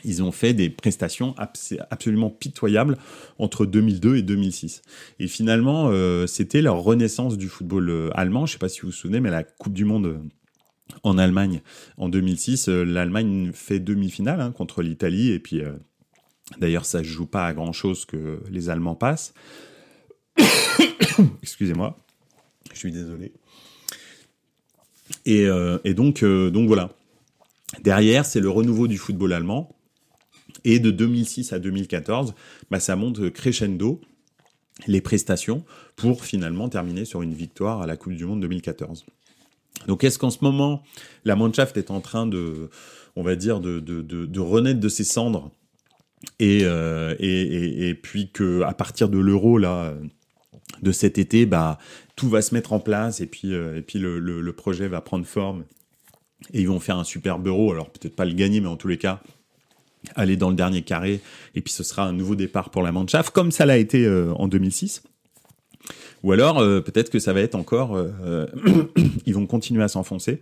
ils 0.04 0.22
ont 0.24 0.32
fait 0.32 0.54
des 0.54 0.70
prestations 0.70 1.34
abs- 1.38 1.78
absolument 1.90 2.30
pitoyables 2.30 2.98
entre 3.40 3.66
2002 3.66 4.18
et 4.18 4.22
2006. 4.22 4.82
Et 5.20 5.28
finalement, 5.28 5.92
c'était 6.28 6.62
leur 6.62 6.78
renaissance 6.82 7.38
du 7.38 7.48
football 7.48 8.12
allemand. 8.14 8.46
Je 8.46 8.52
ne 8.52 8.54
sais 8.54 8.60
pas 8.60 8.70
si 8.70 8.82
vous 8.82 8.88
vous 8.88 8.94
souvenez, 8.94 9.20
mais 9.20 9.30
la 9.32 9.44
Coupe 9.44 9.74
du 9.74 9.86
Monde 9.86 10.20
en 11.04 11.18
Allemagne 11.18 11.62
en 11.98 12.10
2006, 12.10 12.68
euh, 12.70 12.84
l'Allemagne 12.84 13.52
fait 13.54 13.80
demi-finale 13.80 14.42
hein, 14.42 14.52
contre 14.52 14.82
l'Italie. 14.84 15.32
Et 15.32 15.40
puis, 15.40 15.62
d'ailleurs, 16.60 16.86
ça 16.86 17.00
ne 17.00 17.04
joue 17.04 17.26
pas 17.26 17.46
à 17.48 17.54
grand-chose 17.54 18.06
que 18.06 18.42
les 18.52 18.70
Allemands 18.70 18.96
passent. 18.96 19.34
Excusez-moi, 21.42 21.98
je 22.74 22.80
suis 22.80 22.92
désolé. 22.92 23.32
Et, 25.26 25.46
euh, 25.46 25.78
euh, 25.86 26.50
donc 26.50 26.68
voilà. 26.68 26.92
Derrière, 27.82 28.26
c'est 28.26 28.40
le 28.40 28.50
renouveau 28.50 28.88
du 28.88 28.98
football 28.98 29.34
allemand. 29.34 29.76
Et 30.66 30.80
de 30.80 30.92
2006 30.92 31.52
à 31.52 31.60
2014, 31.60 32.36
bah, 32.72 32.80
ça 32.80 32.96
monte 32.96 33.32
crescendo 33.32 34.00
les 34.88 35.02
prestations 35.02 35.66
pour 35.96 36.24
finalement 36.24 36.70
terminer 36.70 37.06
sur 37.06 37.22
une 37.22 37.34
victoire 37.34 37.82
à 37.82 37.88
la 37.88 37.98
Coupe 37.98 38.14
du 38.14 38.26
Monde 38.26 38.42
2014. 38.42 39.06
Donc 39.88 40.04
est-ce 40.04 40.18
qu'en 40.18 40.30
ce 40.30 40.40
moment, 40.42 40.84
la 41.26 41.36
Mannschaft 41.36 41.76
est 41.78 41.92
en 41.92 42.00
train 42.00 42.28
de, 42.28 42.70
on 43.16 43.24
va 43.24 43.36
dire, 43.36 43.60
de, 43.60 44.40
renaître 44.40 44.80
de 44.80 44.90
ses 44.90 45.04
cendres 45.04 45.52
et, 46.40 46.62
euh, 46.64 47.94
puis 48.02 48.32
que 48.32 48.62
à 48.62 48.74
partir 48.74 49.10
de 49.10 49.18
l'euro 49.18 49.58
là 49.58 49.94
de 50.82 50.92
cet 50.92 51.18
été, 51.18 51.46
bah 51.46 51.78
tout 52.16 52.30
va 52.30 52.42
se 52.42 52.54
mettre 52.54 52.74
en 52.74 52.80
place 52.80 53.22
et 53.22 53.28
puis 53.28 53.54
euh, 53.54 53.78
et 53.78 53.82
puis 53.82 54.00
le, 54.00 54.54
projet 54.54 54.88
va 54.88 55.02
prendre 55.02 55.26
forme 55.26 55.66
et 56.54 56.62
ils 56.62 56.68
vont 56.68 56.80
faire 56.80 56.98
un 56.98 57.04
superbe 57.04 57.48
euro. 57.48 57.72
Alors 57.72 57.90
peut-être 57.90 58.16
pas 58.16 58.26
le 58.26 58.34
gagner, 58.34 58.62
mais 58.62 58.68
en 58.68 58.78
tous 58.78 58.88
les 58.88 58.98
cas 58.98 59.22
aller 60.16 60.36
dans 60.36 60.50
le 60.50 60.56
dernier 60.56 60.82
carré 60.82 61.22
et 61.56 61.62
puis 61.62 61.74
ce 61.74 61.84
sera 61.84 62.06
un 62.06 62.12
nouveau 62.12 62.36
départ 62.36 62.70
pour 62.70 62.84
la 62.84 62.92
Mannschaft 62.92 63.32
comme 63.32 63.52
ça 63.52 63.66
l'a 63.66 63.78
été 63.78 64.06
euh, 64.06 64.34
en 64.34 64.48
2006. 64.48 65.04
Ou 66.24 66.32
alors 66.32 66.60
euh, 66.60 66.82
peut-être 66.82 67.10
que 67.10 67.20
ça 67.20 67.34
va 67.34 67.42
être 67.42 67.56
encore, 67.56 67.98
ils 69.26 69.34
vont 69.34 69.46
continuer 69.46 69.84
à 69.84 69.88
s'enfoncer. 69.88 70.42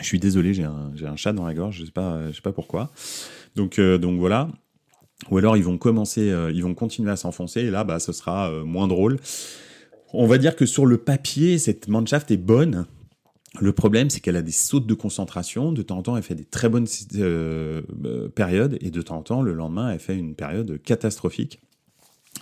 Je 0.00 0.04
suis 0.04 0.18
désolé, 0.18 0.54
j'ai 0.54 0.64
un, 0.64 1.16
chat 1.16 1.32
dans 1.32 1.46
la 1.46 1.52
gorge, 1.52 1.76
je 1.78 1.84
sais 1.84 1.90
pas, 1.90 2.18
sais 2.32 2.40
pas 2.40 2.52
pourquoi. 2.52 2.90
Donc 3.56 3.78
donc 3.78 4.18
voilà. 4.18 4.48
Ou 5.30 5.38
alors 5.38 5.56
ils 5.56 5.64
vont 5.64 5.78
commencer, 5.78 6.30
euh, 6.30 6.50
ils 6.52 6.62
vont 6.62 6.74
continuer 6.74 7.10
à 7.10 7.16
s'enfoncer 7.16 7.60
et 7.60 7.70
là 7.70 7.84
bah 7.84 8.00
ce 8.00 8.12
sera 8.12 8.50
euh, 8.50 8.64
moins 8.64 8.88
drôle. 8.88 9.18
On 10.12 10.26
va 10.26 10.38
dire 10.38 10.56
que 10.56 10.66
sur 10.66 10.84
le 10.84 10.98
papier 10.98 11.58
cette 11.58 11.88
Mannschaft 11.88 12.30
est 12.30 12.36
bonne. 12.36 12.86
Le 13.60 13.72
problème, 13.72 14.08
c'est 14.08 14.20
qu'elle 14.20 14.36
a 14.36 14.42
des 14.42 14.50
sautes 14.50 14.86
de 14.86 14.94
concentration. 14.94 15.72
De 15.72 15.82
temps 15.82 15.98
en 15.98 16.02
temps, 16.02 16.16
elle 16.16 16.22
fait 16.22 16.34
des 16.34 16.46
très 16.46 16.70
bonnes 16.70 16.86
euh, 17.16 17.82
périodes, 18.34 18.78
et 18.80 18.90
de 18.90 19.02
temps 19.02 19.18
en 19.18 19.22
temps, 19.22 19.42
le 19.42 19.52
lendemain, 19.52 19.90
elle 19.90 19.98
fait 19.98 20.16
une 20.16 20.34
période 20.34 20.80
catastrophique. 20.82 21.60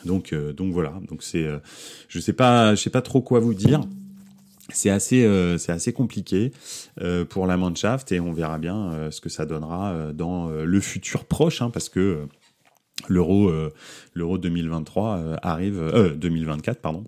Donc, 0.04 0.32
donc 0.32 0.72
voilà. 0.72 1.00
Donc 1.08 1.24
c'est, 1.24 1.48
je 2.06 2.20
sais 2.20 2.32
pas, 2.32 2.76
je 2.76 2.80
sais 2.80 2.90
pas 2.90 3.02
trop 3.02 3.22
quoi 3.22 3.40
vous 3.40 3.54
dire. 3.54 3.80
C'est 4.72 4.90
assez, 4.90 5.28
c'est 5.58 5.72
assez 5.72 5.92
compliqué 5.92 6.52
pour 7.28 7.48
la 7.48 7.56
Mannschaft, 7.56 8.12
et 8.12 8.20
on 8.20 8.32
verra 8.32 8.58
bien 8.58 9.10
ce 9.10 9.20
que 9.20 9.28
ça 9.28 9.46
donnera 9.46 10.12
dans 10.14 10.48
le 10.48 10.80
futur 10.80 11.24
proche, 11.24 11.60
hein, 11.60 11.70
parce 11.70 11.88
que 11.88 12.28
l'euro, 13.10 13.48
euh, 13.48 13.70
l'euro 14.14 14.38
2023 14.38 15.16
euh, 15.16 15.36
arrive, 15.42 15.80
euh, 15.80 16.14
2024 16.14 16.80
pardon 16.80 17.04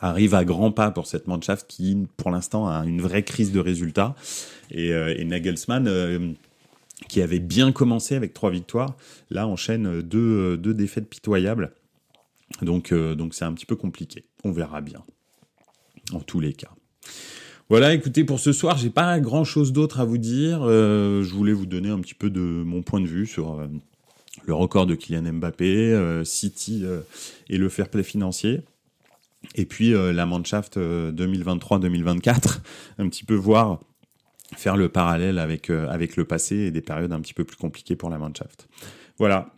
arrive 0.00 0.34
à 0.34 0.44
grands 0.44 0.70
pas 0.70 0.90
pour 0.92 1.06
cette 1.06 1.26
Mannschaft 1.26 1.66
qui, 1.66 2.06
pour 2.16 2.30
l'instant, 2.30 2.68
a 2.68 2.84
une 2.84 3.00
vraie 3.00 3.24
crise 3.24 3.50
de 3.50 3.58
résultats. 3.58 4.14
Et, 4.70 4.92
euh, 4.92 5.24
Nagelsmann, 5.24 5.88
euh, 5.88 6.32
qui 7.08 7.20
avait 7.20 7.40
bien 7.40 7.72
commencé 7.72 8.14
avec 8.14 8.32
trois 8.32 8.50
victoires, 8.50 8.96
là 9.30 9.48
enchaîne 9.48 10.02
deux, 10.02 10.56
deux 10.56 10.74
défaites 10.74 11.08
pitoyables. 11.08 11.72
Donc, 12.62 12.92
euh, 12.92 13.14
donc 13.14 13.34
c'est 13.34 13.44
un 13.44 13.52
petit 13.52 13.66
peu 13.66 13.76
compliqué. 13.76 14.24
On 14.44 14.52
verra 14.52 14.80
bien. 14.80 15.02
En 16.12 16.20
tous 16.20 16.40
les 16.40 16.52
cas. 16.52 16.70
Voilà, 17.68 17.92
écoutez, 17.92 18.24
pour 18.24 18.40
ce 18.40 18.52
soir, 18.52 18.78
j'ai 18.78 18.88
pas 18.88 19.20
grand 19.20 19.44
chose 19.44 19.72
d'autre 19.72 20.00
à 20.00 20.04
vous 20.04 20.16
dire. 20.16 20.60
Euh, 20.62 21.22
je 21.22 21.34
voulais 21.34 21.52
vous 21.52 21.66
donner 21.66 21.90
un 21.90 22.00
petit 22.00 22.14
peu 22.14 22.30
de 22.30 22.40
mon 22.40 22.82
point 22.82 23.00
de 23.00 23.06
vue 23.06 23.26
sur 23.26 23.60
euh, 23.60 23.66
le 24.48 24.54
record 24.54 24.86
de 24.86 24.94
Kylian 24.94 25.34
Mbappé, 25.34 25.92
euh, 25.92 26.24
City 26.24 26.80
euh, 26.82 27.02
et 27.48 27.58
le 27.58 27.68
fair 27.68 27.88
play 27.88 28.02
financier. 28.02 28.62
Et 29.54 29.66
puis 29.66 29.94
euh, 29.94 30.12
la 30.12 30.26
Mannschaft 30.26 30.78
euh, 30.78 31.12
2023-2024, 31.12 32.60
un 32.98 33.08
petit 33.08 33.24
peu 33.24 33.34
voir, 33.34 33.78
faire 34.56 34.76
le 34.76 34.88
parallèle 34.88 35.38
avec, 35.38 35.68
avec 35.70 36.16
le 36.16 36.24
passé 36.24 36.56
et 36.56 36.70
des 36.70 36.80
périodes 36.80 37.12
un 37.12 37.20
petit 37.20 37.34
peu 37.34 37.44
plus 37.44 37.58
compliquées 37.58 37.94
pour 37.94 38.08
la 38.08 38.18
Mannschaft. 38.18 38.68
Voilà. 39.18 39.52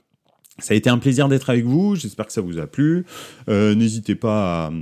Ça 0.59 0.75
a 0.75 0.77
été 0.77 0.91
un 0.91 0.99
plaisir 0.99 1.29
d'être 1.29 1.49
avec 1.49 1.65
vous. 1.65 1.95
J'espère 1.95 2.27
que 2.27 2.33
ça 2.33 2.41
vous 2.41 2.59
a 2.59 2.67
plu. 2.67 3.07
N'hésitez 3.49 4.15
pas 4.15 4.67
à, 4.67 4.73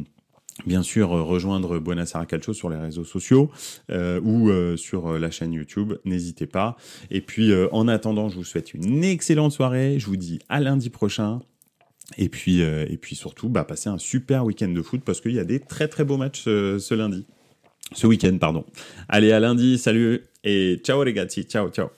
bien 0.66 0.82
sûr, 0.82 1.12
euh, 1.12 1.22
rejoindre 1.22 1.78
Buonasera 1.78 2.26
Calcio 2.26 2.52
sur 2.52 2.70
les 2.70 2.76
réseaux 2.76 3.04
sociaux 3.04 3.50
euh, 3.90 4.20
ou 4.22 4.50
euh, 4.50 4.76
sur 4.76 5.18
la 5.18 5.30
chaîne 5.30 5.52
YouTube. 5.52 5.94
N'hésitez 6.04 6.46
pas. 6.46 6.76
Et 7.10 7.20
puis, 7.20 7.52
en 7.72 7.88
attendant, 7.88 8.28
je 8.28 8.36
vous 8.36 8.44
souhaite 8.44 8.74
une 8.74 9.04
excellente 9.04 9.52
soirée. 9.52 9.98
Je 9.98 10.06
vous 10.06 10.16
dis 10.16 10.38
à 10.48 10.60
lundi 10.60 10.90
prochain. 10.90 11.40
Et 12.16 12.30
puis, 12.30 12.60
et 12.60 12.96
puis 12.96 13.14
surtout, 13.16 13.50
bah, 13.50 13.64
passez 13.64 13.90
un 13.90 13.98
super 13.98 14.44
week-end 14.44 14.68
de 14.68 14.82
foot 14.82 15.02
parce 15.04 15.20
qu'il 15.20 15.32
y 15.32 15.38
a 15.38 15.44
des 15.44 15.60
très 15.60 15.88
très 15.88 16.04
beaux 16.04 16.16
matchs 16.16 16.42
ce, 16.42 16.78
ce 16.78 16.94
lundi. 16.94 17.26
Ce 17.92 18.06
week-end, 18.06 18.36
pardon. 18.38 18.64
Allez, 19.08 19.32
à 19.32 19.40
lundi, 19.40 19.78
salut 19.78 20.22
et 20.44 20.80
ciao 20.82 21.02
les 21.04 21.12
gars, 21.12 21.26
ciao, 21.26 21.68
ciao. 21.68 21.97